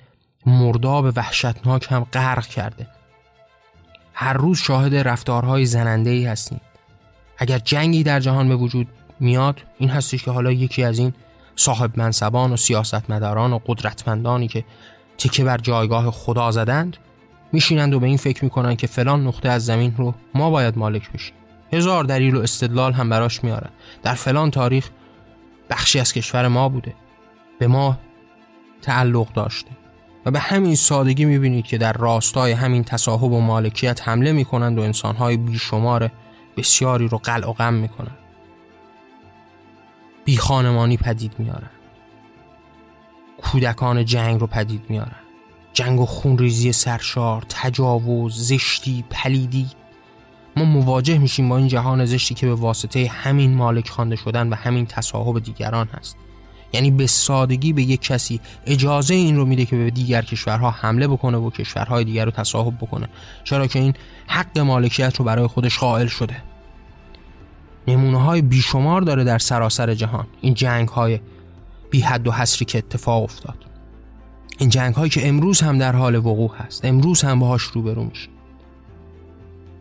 مرداب 0.46 1.12
وحشتناک 1.16 1.86
هم 1.90 2.04
غرق 2.12 2.46
کرده. 2.46 2.99
هر 4.22 4.32
روز 4.32 4.58
شاهد 4.58 4.94
رفتارهای 4.94 5.66
زننده 5.66 6.10
ای 6.10 6.26
هستیم. 6.26 6.60
اگر 7.38 7.58
جنگی 7.58 8.02
در 8.02 8.20
جهان 8.20 8.48
به 8.48 8.56
وجود 8.56 8.88
میاد 9.20 9.60
این 9.78 9.90
هستش 9.90 10.24
که 10.24 10.30
حالا 10.30 10.52
یکی 10.52 10.82
از 10.82 10.98
این 10.98 11.12
صاحب 11.56 11.98
منصبان 11.98 12.52
و 12.52 12.56
سیاستمداران 12.56 13.52
و 13.52 13.58
قدرتمندانی 13.66 14.48
که 14.48 14.64
تکه 15.18 15.44
بر 15.44 15.58
جایگاه 15.58 16.10
خدا 16.10 16.50
زدند 16.50 16.96
میشینند 17.52 17.94
و 17.94 18.00
به 18.00 18.06
این 18.06 18.16
فکر 18.16 18.44
می‌کنند 18.44 18.76
که 18.76 18.86
فلان 18.86 19.26
نقطه 19.26 19.48
از 19.48 19.64
زمین 19.64 19.94
رو 19.96 20.14
ما 20.34 20.50
باید 20.50 20.78
مالک 20.78 21.12
بشیم. 21.12 21.34
هزار 21.72 22.04
دلیل 22.04 22.36
و 22.36 22.40
استدلال 22.40 22.92
هم 22.92 23.08
براش 23.08 23.44
میارن 23.44 23.70
در 24.02 24.14
فلان 24.14 24.50
تاریخ 24.50 24.90
بخشی 25.70 26.00
از 26.00 26.12
کشور 26.12 26.48
ما 26.48 26.68
بوده. 26.68 26.94
به 27.58 27.66
ما 27.66 27.98
تعلق 28.82 29.32
داشته. 29.32 29.79
و 30.26 30.30
به 30.30 30.38
همین 30.38 30.74
سادگی 30.74 31.24
می‌بینید 31.24 31.64
که 31.64 31.78
در 31.78 31.92
راستای 31.92 32.52
همین 32.52 32.84
تصاحب 32.84 33.32
و 33.32 33.40
مالکیت 33.40 34.08
حمله 34.08 34.32
می‌کنند 34.32 34.78
و 34.78 34.82
انسانهای 34.82 35.36
بیشمار 35.36 36.10
بسیاری 36.56 37.08
رو 37.08 37.18
قلع 37.18 37.48
و 37.48 37.52
غم 37.52 37.74
می‌کنند. 37.74 38.18
بی 40.24 40.36
خانمانی 40.36 40.96
پدید 40.96 41.32
میارن 41.38 41.70
کودکان 43.42 44.04
جنگ 44.04 44.40
رو 44.40 44.46
پدید 44.46 44.82
میارن 44.88 45.16
جنگ 45.72 46.00
و 46.00 46.06
خونریزی 46.06 46.72
سرشار 46.72 47.44
تجاوز 47.48 48.36
زشتی 48.36 49.04
پلیدی. 49.10 49.66
ما 50.56 50.64
مواجه 50.64 51.18
میشیم 51.18 51.48
با 51.48 51.56
این 51.56 51.68
جهان 51.68 52.04
زشتی 52.04 52.34
که 52.34 52.46
به 52.46 52.54
واسطه 52.54 53.08
همین 53.08 53.54
مالک 53.54 53.88
خوانده 53.88 54.16
شدن 54.16 54.48
و 54.48 54.54
همین 54.54 54.86
تصاحب 54.86 55.38
دیگران 55.38 55.88
هست. 55.88 56.16
یعنی 56.72 56.90
به 56.90 57.06
سادگی 57.06 57.72
به 57.72 57.82
یک 57.82 58.02
کسی 58.02 58.40
اجازه 58.66 59.14
این 59.14 59.36
رو 59.36 59.44
میده 59.44 59.64
که 59.64 59.76
به 59.76 59.90
دیگر 59.90 60.22
کشورها 60.22 60.70
حمله 60.70 61.08
بکنه 61.08 61.38
و 61.38 61.50
کشورهای 61.50 62.04
دیگر 62.04 62.24
رو 62.24 62.30
تصاحب 62.30 62.76
بکنه. 62.76 63.08
چرا 63.44 63.66
که 63.66 63.78
این 63.78 63.94
حق 64.26 64.58
مالکیت 64.58 65.16
رو 65.16 65.24
برای 65.24 65.46
خودش 65.46 65.78
قائل 65.78 66.06
شده. 66.06 66.36
نمونه 67.88 68.22
های 68.22 68.42
بیشمار 68.42 69.00
داره 69.02 69.24
در 69.24 69.38
سراسر 69.38 69.94
جهان. 69.94 70.26
این 70.40 70.54
جنگ 70.54 70.88
های 70.88 71.20
بی 71.90 72.00
حد 72.00 72.26
و 72.26 72.32
حسری 72.32 72.64
که 72.64 72.78
اتفاق 72.78 73.22
افتاد. 73.22 73.66
این 74.58 74.68
جنگ 74.68 74.94
هایی 74.94 75.10
که 75.10 75.28
امروز 75.28 75.60
هم 75.60 75.78
در 75.78 75.96
حال 75.96 76.16
وقوع 76.16 76.56
هست. 76.56 76.84
امروز 76.84 77.22
هم 77.22 77.38
باهاش 77.38 77.62
روبرو 77.62 78.04
میشه. 78.04 78.28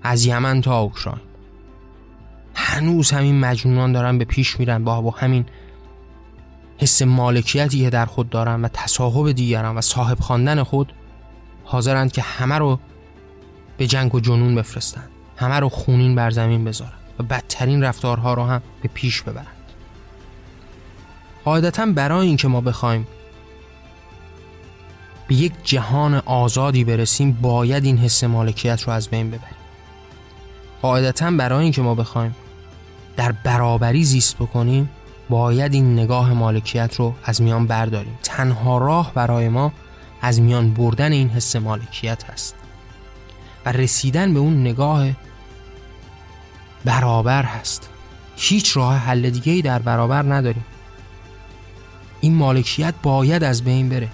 از 0.04 0.26
یمن 0.26 0.62
تا 0.62 0.80
اوکراین. 0.80 1.22
هنوز 2.56 3.12
همین 3.12 3.40
مجنونان 3.40 3.92
دارن 3.92 4.18
به 4.18 4.26
پیش 4.26 4.60
میرن. 4.60 4.84
با, 4.84 5.02
با 5.02 5.12
همین 5.12 5.46
حس 6.80 7.02
مالکیتی 7.02 7.80
که 7.82 7.90
در 7.90 8.06
خود 8.06 8.30
دارن 8.30 8.62
و 8.62 8.68
تصاحب 8.68 9.32
دیگران 9.32 9.78
و 9.78 9.82
صاحب 9.82 10.20
خواندن 10.20 10.64
خود 10.64 10.94
حاضرند 11.64 12.12
که 12.12 12.22
همه 12.22 12.58
رو 12.58 12.80
به 13.78 13.88
جنگ 13.88 14.16
و 14.16 14.20
جنون 14.20 14.56
بفرستن 14.56 15.04
همه 15.38 15.60
رو 15.60 15.70
خونین 15.70 16.16
بر 16.16 16.32
زمین 16.32 16.64
بذارن 16.64 16.92
و 17.20 17.24
بدترین 17.24 17.84
رفتارها 17.84 18.34
رو 18.34 18.44
هم 18.44 18.62
به 18.82 18.90
پیش 18.94 19.22
ببرند. 19.22 19.48
قاعدتا 21.46 21.86
برای 21.86 22.28
اینکه 22.28 22.48
ما 22.48 22.62
بخوایم 22.62 23.08
به 25.28 25.36
یک 25.36 25.54
جهان 25.64 26.14
آزادی 26.26 26.84
برسیم 26.84 27.32
باید 27.32 27.86
این 27.86 27.98
حس 27.98 28.24
مالکیت 28.24 28.82
رو 28.82 28.94
از 28.94 29.08
بین 29.08 29.28
ببریم. 29.28 29.58
قاعدتا 30.82 31.32
برای 31.32 31.64
اینکه 31.64 31.82
ما 31.82 31.96
بخوایم 31.96 32.36
در 33.18 33.32
برابری 33.32 34.04
زیست 34.04 34.36
بکنیم 34.36 34.90
باید 35.30 35.74
این 35.74 35.94
نگاه 35.94 36.34
مالکیت 36.34 36.96
رو 36.96 37.14
از 37.24 37.42
میان 37.42 37.68
برداریم. 37.68 38.20
تنها 38.24 38.78
راه 38.78 39.14
برای 39.14 39.50
ما 39.50 39.72
از 40.22 40.42
میان 40.42 40.74
بردن 40.74 41.12
این 41.12 41.30
حس 41.30 41.56
مالکیت 41.56 42.24
هست 42.24 42.56
و 43.66 43.72
رسیدن 43.72 44.34
به 44.34 44.40
اون 44.40 44.62
نگاه 44.62 45.08
برابر 46.86 47.44
هست. 47.44 47.90
هیچ 48.36 48.78
راه 48.78 48.96
حل 48.96 49.30
دیگه 49.30 49.52
ای 49.52 49.62
در 49.62 49.80
برابر 49.80 50.34
نداریم. 50.34 50.66
این 52.22 52.36
مالکیت 52.36 52.94
باید 53.04 53.44
از 53.44 53.64
بین 53.64 53.90
بره. 53.90 54.10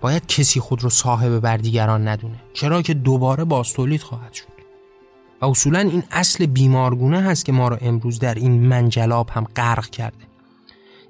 باید 0.00 0.26
کسی 0.26 0.60
خود 0.60 0.82
رو 0.82 0.90
صاحب 0.90 1.38
بر 1.38 1.56
دیگران 1.56 2.08
ندونه. 2.08 2.38
چرا 2.54 2.82
که 2.82 2.94
دوباره 2.94 3.44
باستولید 3.44 4.02
خواهد 4.02 4.32
شد. 4.32 4.57
و 5.40 5.46
اصولا 5.46 5.78
این 5.78 6.02
اصل 6.10 6.46
بیمارگونه 6.46 7.20
هست 7.20 7.44
که 7.44 7.52
ما 7.52 7.68
را 7.68 7.76
امروز 7.76 8.18
در 8.18 8.34
این 8.34 8.66
منجلاب 8.66 9.30
هم 9.30 9.44
غرق 9.56 9.86
کرده. 9.90 10.24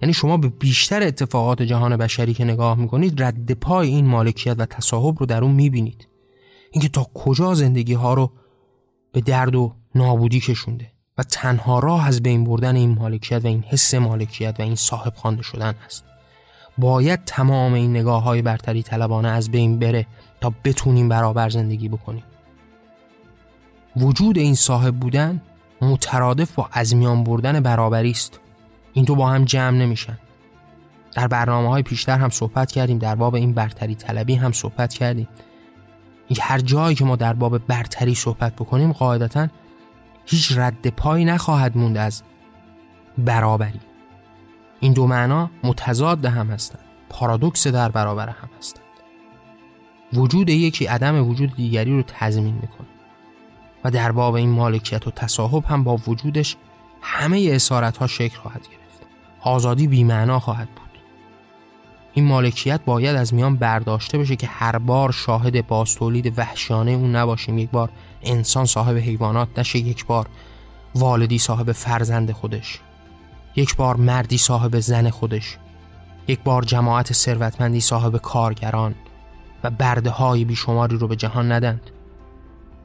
یعنی 0.02 0.12
شما 0.12 0.36
به 0.36 0.48
بیشتر 0.48 1.02
اتفاقات 1.02 1.62
جهان 1.62 1.96
بشری 1.96 2.34
که 2.34 2.44
نگاه 2.44 2.78
می‌کنید 2.78 3.22
رد 3.22 3.52
پای 3.52 3.88
این 3.88 4.06
مالکیت 4.06 4.56
و 4.58 4.66
تصاحب 4.66 5.16
رو 5.18 5.26
در 5.26 5.44
اون 5.44 5.52
می‌بینید. 5.52 6.08
اینکه 6.70 6.88
تا 6.88 7.06
کجا 7.14 7.54
زندگی 7.54 7.94
ها 7.94 8.14
رو 8.14 8.32
به 9.12 9.20
درد 9.20 9.54
و 9.54 9.74
نابودی 9.94 10.40
کشونده 10.40 10.92
و 11.18 11.22
تنها 11.22 11.78
راه 11.78 12.06
از 12.06 12.22
بین 12.22 12.44
بردن 12.44 12.76
این 12.76 12.94
مالکیت 12.94 13.44
و 13.44 13.46
این 13.46 13.64
حس 13.68 13.94
مالکیت 13.94 14.54
و 14.58 14.62
این 14.62 14.74
صاحب 14.74 15.14
خوانده 15.16 15.42
شدن 15.42 15.74
هست 15.86 16.04
باید 16.78 17.24
تمام 17.24 17.74
این 17.74 17.90
نگاه 17.90 18.22
های 18.22 18.42
برتری 18.42 18.82
طلبانه 18.82 19.28
از 19.28 19.50
بین 19.50 19.78
بره 19.78 20.06
تا 20.40 20.52
بتونیم 20.64 21.08
برابر 21.08 21.48
زندگی 21.48 21.88
بکنیم. 21.88 22.22
وجود 23.98 24.38
این 24.38 24.54
صاحب 24.54 24.96
بودن 24.96 25.42
مترادف 25.80 26.52
با 26.52 26.68
از 26.72 26.96
میان 26.96 27.24
بردن 27.24 27.60
برابری 27.60 28.10
است. 28.10 28.40
این 28.92 29.04
تو 29.04 29.14
با 29.14 29.28
هم 29.28 29.44
جمع 29.44 29.76
نمیشن. 29.76 30.18
در 31.12 31.28
برنامه 31.28 31.68
های 31.68 31.82
پیشتر 31.82 32.18
هم 32.18 32.30
صحبت 32.30 32.72
کردیم 32.72 32.98
در 32.98 33.14
باب 33.14 33.34
این 33.34 33.52
برتری 33.52 33.94
طلبی 33.94 34.34
هم 34.34 34.52
صحبت 34.52 34.94
کردیم. 34.94 35.28
هر 36.40 36.58
جایی 36.58 36.96
که 36.96 37.04
ما 37.04 37.16
در 37.16 37.32
باب 37.32 37.58
برتری 37.58 38.14
صحبت 38.14 38.56
بکنیم 38.56 38.92
قاعدتا 38.92 39.48
هیچ 40.26 40.52
رد 40.56 40.86
پای 40.86 41.24
نخواهد 41.24 41.78
موند 41.78 41.96
از 41.96 42.22
برابری. 43.18 43.80
این 44.80 44.92
دو 44.92 45.06
معنا 45.06 45.50
متضاد 45.64 46.24
هم 46.24 46.50
هستند 46.50 46.84
پارادوکس 47.08 47.66
در 47.66 47.88
برابر 47.88 48.28
هم 48.28 48.48
هستند. 48.58 48.84
وجود 50.12 50.48
یکی 50.48 50.86
عدم 50.86 51.28
وجود 51.28 51.56
دیگری 51.56 51.92
رو 51.92 52.02
تضمین 52.06 52.54
می‌کنه. 52.54 52.97
در 53.90 54.12
باب 54.12 54.34
این 54.34 54.50
مالکیت 54.50 55.06
و 55.06 55.10
تصاحب 55.10 55.64
هم 55.64 55.84
با 55.84 55.96
وجودش 56.06 56.56
همه 57.02 57.48
اسارت 57.52 57.96
ها 57.96 58.06
شکل 58.06 58.38
خواهد 58.38 58.60
گرفت. 58.60 59.06
آزادی 59.40 59.86
بیمعنا 59.86 60.40
خواهد 60.40 60.68
بود. 60.68 60.88
این 62.12 62.24
مالکیت 62.24 62.80
باید 62.84 63.16
از 63.16 63.34
میان 63.34 63.56
برداشته 63.56 64.18
بشه 64.18 64.36
که 64.36 64.46
هر 64.46 64.78
بار 64.78 65.12
شاهد 65.12 65.66
باستولید 65.66 66.38
وحشانه 66.38 66.90
اون 66.90 67.16
نباشیم. 67.16 67.58
یک 67.58 67.70
بار 67.70 67.90
انسان 68.22 68.64
صاحب 68.64 68.96
حیوانات 68.96 69.48
نشه 69.58 69.78
یک 69.78 70.06
بار 70.06 70.26
والدی 70.94 71.38
صاحب 71.38 71.72
فرزند 71.72 72.32
خودش. 72.32 72.80
یک 73.56 73.76
بار 73.76 73.96
مردی 73.96 74.38
صاحب 74.38 74.80
زن 74.80 75.10
خودش. 75.10 75.58
یک 76.28 76.40
بار 76.40 76.62
جماعت 76.62 77.12
ثروتمندی 77.12 77.80
صاحب 77.80 78.16
کارگران. 78.16 78.94
و 79.64 79.70
برده 79.70 80.10
های 80.10 80.44
بیشماری 80.44 80.96
رو 80.96 81.08
به 81.08 81.16
جهان 81.16 81.52
ندند 81.52 81.90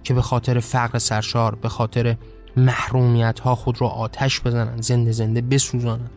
که 0.03 0.13
به 0.13 0.21
خاطر 0.21 0.59
فقر 0.59 0.99
سرشار 0.99 1.55
به 1.55 1.69
خاطر 1.69 2.15
محرومیت 2.57 3.39
ها 3.39 3.55
خود 3.55 3.81
رو 3.81 3.87
آتش 3.87 4.41
بزنند 4.41 4.81
زنده 4.81 5.11
زنده 5.11 5.41
بسوزانند 5.41 6.11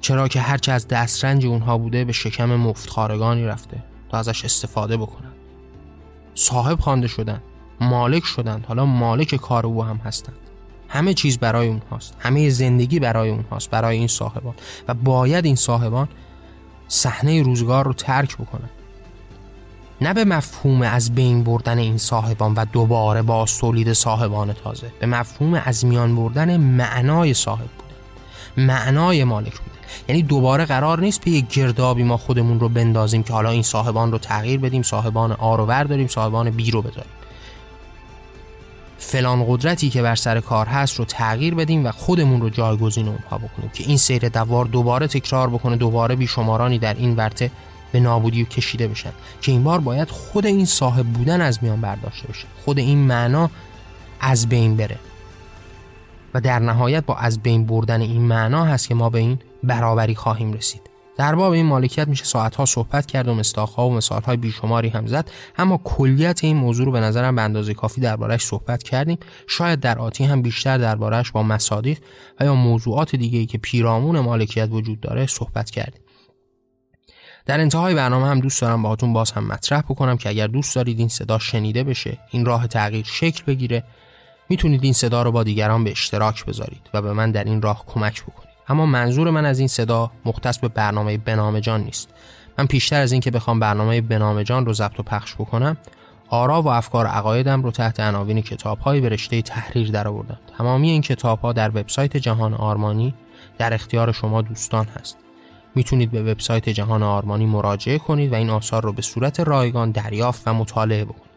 چرا 0.00 0.28
که 0.28 0.40
هرچه 0.40 0.72
از 0.72 0.88
دسترنج 0.88 1.46
اونها 1.46 1.78
بوده 1.78 2.04
به 2.04 2.12
شکم 2.12 2.56
مفتخارگانی 2.56 3.44
رفته 3.44 3.82
تا 4.10 4.18
ازش 4.18 4.44
استفاده 4.44 4.96
بکنند 4.96 5.34
صاحب 6.34 6.80
خوانده 6.80 7.06
شدن 7.06 7.42
مالک 7.80 8.24
شدند 8.24 8.66
حالا 8.66 8.84
مالک 8.84 9.34
کار 9.34 9.66
او 9.66 9.84
هم 9.84 9.96
هستند. 9.96 10.36
همه 10.88 11.14
چیز 11.14 11.38
برای 11.38 11.68
اونهاست 11.68 12.16
همه 12.18 12.48
زندگی 12.48 13.00
برای 13.00 13.30
اونهاست 13.30 13.70
برای 13.70 13.98
این 13.98 14.06
صاحبان. 14.06 14.54
و 14.88 14.94
باید 14.94 15.44
این 15.44 15.56
صاحبان 15.56 16.08
صحنه 16.88 17.42
روزگار 17.42 17.84
رو 17.84 17.92
ترک 17.92 18.36
بکنن. 18.36 18.68
نه 20.00 20.14
به 20.14 20.24
مفهوم 20.24 20.82
از 20.82 21.14
بین 21.14 21.44
بردن 21.44 21.78
این 21.78 21.98
صاحبان 21.98 22.54
و 22.54 22.64
دوباره 22.72 23.22
با 23.22 23.44
تولید 23.44 23.92
صاحبان 23.92 24.52
تازه. 24.52 24.92
به 25.00 25.06
مفهوم 25.06 25.62
از 25.64 25.84
میان 25.84 26.16
بردن 26.16 26.56
معنای 26.56 27.34
صاحب 27.34 27.68
بودن 27.78 28.66
معنای 28.66 29.24
مالک 29.24 29.52
بودن 29.58 29.78
یعنی 30.08 30.22
دوباره 30.22 30.64
قرار 30.64 31.00
نیست 31.00 31.24
به 31.24 31.30
یک 31.30 31.48
گردابی 31.48 32.02
ما 32.02 32.16
خودمون 32.16 32.60
رو 32.60 32.68
بندازیم 32.68 33.22
که 33.22 33.32
حالا 33.32 33.50
این 33.50 33.62
صاحبان 33.62 34.12
رو 34.12 34.18
تغییر 34.18 34.60
بدیم 34.60 34.82
صاحبان 34.82 35.32
آ 35.32 35.56
رو 35.56 35.66
داریم 35.66 36.06
صاحبان 36.06 36.50
بی 36.50 36.70
رو 36.70 36.82
بذاریم. 36.82 37.12
فلان 38.98 39.44
قدرتی 39.48 39.90
که 39.90 40.02
بر 40.02 40.14
سر 40.14 40.40
کار 40.40 40.66
هست 40.66 40.98
رو 40.98 41.04
تغییر 41.04 41.54
بدیم 41.54 41.86
و 41.86 41.90
خودمون 41.90 42.40
رو 42.40 42.50
جایگزین 42.50 43.08
اونها 43.08 43.38
بکنیم 43.38 43.70
که 43.74 43.84
این 43.84 43.96
سیر 43.96 44.28
دوار 44.28 44.64
دوباره 44.64 45.06
تکرار 45.06 45.50
بکنه 45.50 45.76
دوباره 45.76 46.16
بیشمارانی 46.16 46.78
در 46.78 46.94
این 46.94 47.16
ورته 47.16 47.50
به 47.92 48.00
نابودی 48.00 48.42
و 48.42 48.46
کشیده 48.46 48.88
بشن. 48.88 49.12
که 49.40 49.52
این 49.52 49.64
بار 49.64 49.80
باید 49.80 50.10
خود 50.10 50.46
این 50.46 50.66
صاحب 50.66 51.06
بودن 51.06 51.40
از 51.40 51.58
میان 51.62 51.80
برداشته 51.80 52.28
بشه. 52.28 52.46
خود 52.64 52.78
این 52.78 52.98
معنا 52.98 53.50
از 54.20 54.48
بین 54.48 54.76
بره. 54.76 54.98
و 56.34 56.40
در 56.40 56.58
نهایت 56.58 57.06
با 57.06 57.16
از 57.16 57.42
بین 57.42 57.66
بردن 57.66 58.00
این 58.00 58.22
معنا 58.22 58.64
هست 58.64 58.88
که 58.88 58.94
ما 58.94 59.10
به 59.10 59.18
این 59.18 59.38
برابری 59.62 60.14
خواهیم 60.14 60.52
رسید. 60.52 60.90
در 61.16 61.34
باب 61.34 61.52
این 61.52 61.66
مالکیت 61.66 62.08
میشه 62.08 62.24
ساعتها 62.24 62.64
صحبت 62.64 63.06
کرد 63.06 63.28
و 63.28 63.34
مستاخها 63.34 63.88
و 63.88 63.92
مثالهای 63.92 64.36
بیشماری 64.36 64.88
هم 64.88 65.06
زد. 65.06 65.30
اما 65.58 65.80
کلیت 65.84 66.44
این 66.44 66.56
موضوع 66.56 66.86
رو 66.86 66.92
به 66.92 67.00
نظرم 67.00 67.36
به 67.36 67.42
اندازه 67.42 67.74
کافی 67.74 68.00
دربارهش 68.00 68.42
صحبت 68.42 68.82
کردیم. 68.82 69.18
شاید 69.46 69.80
در 69.80 69.98
آتی 69.98 70.24
هم 70.24 70.42
بیشتر 70.42 70.78
دربارهش 70.78 71.30
با 71.30 71.42
مصادیق 71.42 71.98
و 72.40 72.44
یا 72.44 72.54
موضوعات 72.54 73.16
دیگه 73.16 73.38
ای 73.38 73.46
که 73.46 73.58
پیرامون 73.58 74.20
مالکیت 74.20 74.68
وجود 74.70 75.00
داره 75.00 75.26
صحبت 75.26 75.70
کردیم. 75.70 76.00
در 77.50 77.60
انتهای 77.60 77.94
برنامه 77.94 78.26
هم 78.26 78.40
دوست 78.40 78.62
دارم 78.62 78.82
باهاتون 78.82 79.12
باز 79.12 79.30
هم 79.30 79.46
مطرح 79.46 79.80
بکنم 79.80 80.16
که 80.16 80.28
اگر 80.28 80.46
دوست 80.46 80.74
دارید 80.74 80.98
این 80.98 81.08
صدا 81.08 81.38
شنیده 81.38 81.84
بشه 81.84 82.18
این 82.30 82.44
راه 82.44 82.66
تغییر 82.66 83.04
شکل 83.04 83.44
بگیره 83.46 83.84
می‌تونید 84.48 84.84
این 84.84 84.92
صدا 84.92 85.22
رو 85.22 85.32
با 85.32 85.42
دیگران 85.42 85.84
به 85.84 85.90
اشتراک 85.90 86.44
بذارید 86.44 86.90
و 86.94 87.02
به 87.02 87.12
من 87.12 87.30
در 87.30 87.44
این 87.44 87.62
راه 87.62 87.84
کمک 87.86 88.22
بکنید. 88.22 88.48
اما 88.68 88.86
منظور 88.86 89.30
من 89.30 89.46
از 89.46 89.58
این 89.58 89.68
صدا 89.68 90.10
مختص 90.24 90.58
به 90.58 90.68
برنامه 90.68 91.18
بنام 91.18 91.60
جان 91.60 91.80
نیست. 91.80 92.08
من 92.58 92.66
پیشتر 92.66 93.00
از 93.00 93.12
اینکه 93.12 93.30
بخوام 93.30 93.60
برنامه 93.60 94.00
بنام 94.00 94.42
جان 94.42 94.66
رو 94.66 94.72
ضبط 94.72 95.00
و 95.00 95.02
پخش 95.02 95.34
بکنم 95.34 95.76
آرا 96.28 96.62
و 96.62 96.68
افکار 96.68 97.06
عقایدم 97.06 97.62
رو 97.62 97.70
تحت 97.70 98.00
عناوین 98.00 98.40
کتابهایی 98.42 99.00
به 99.00 99.16
تحریر 99.42 99.90
درآوردم. 99.90 100.38
تمامی 100.58 100.90
این 100.90 101.02
کتابها 101.02 101.52
در 101.52 101.68
وبسایت 101.68 102.16
جهان 102.16 102.54
آرمانی 102.54 103.14
در 103.58 103.74
اختیار 103.74 104.12
شما 104.12 104.42
دوستان 104.42 104.86
هست. 104.86 105.29
می‌تونید 105.74 106.10
به 106.10 106.22
وبسایت 106.22 106.68
جهان 106.68 107.02
آرمانی 107.02 107.46
مراجعه 107.46 107.98
کنید 107.98 108.32
و 108.32 108.34
این 108.34 108.50
آثار 108.50 108.82
رو 108.82 108.92
به 108.92 109.02
صورت 109.02 109.40
رایگان 109.40 109.90
دریافت 109.90 110.42
و 110.46 110.54
مطالعه 110.54 111.04
بکنید. 111.04 111.30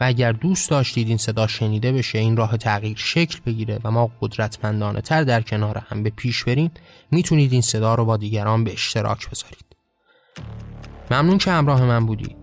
و 0.00 0.04
اگر 0.04 0.32
دوست 0.32 0.70
داشتید 0.70 1.08
این 1.08 1.16
صدا 1.16 1.46
شنیده 1.46 1.92
بشه 1.92 2.18
این 2.18 2.36
راه 2.36 2.56
تغییر 2.56 2.96
شکل 2.96 3.38
بگیره 3.46 3.78
و 3.84 3.90
ما 3.90 4.10
قدرتمندانه 4.20 5.00
تر 5.00 5.24
در 5.24 5.42
کنار 5.42 5.82
هم 5.88 6.02
به 6.02 6.10
پیش 6.10 6.44
بریم 6.44 6.70
می‌تونید 7.10 7.52
این 7.52 7.62
صدا 7.62 7.94
رو 7.94 8.04
با 8.04 8.16
دیگران 8.16 8.64
به 8.64 8.72
اشتراک 8.72 9.30
بذارید. 9.30 9.66
ممنون 11.10 11.38
که 11.38 11.50
همراه 11.50 11.84
من 11.84 12.06
بودید. 12.06 12.36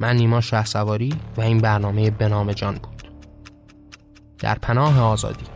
من 0.00 0.16
نیما 0.16 0.40
شه 0.40 0.64
سواری 0.64 1.14
و 1.36 1.40
این 1.40 1.58
برنامه 1.58 2.10
به 2.10 2.28
نام 2.28 2.52
جان 2.52 2.74
بود. 2.74 3.10
در 4.38 4.54
پناه 4.54 5.00
آزادی. 5.00 5.55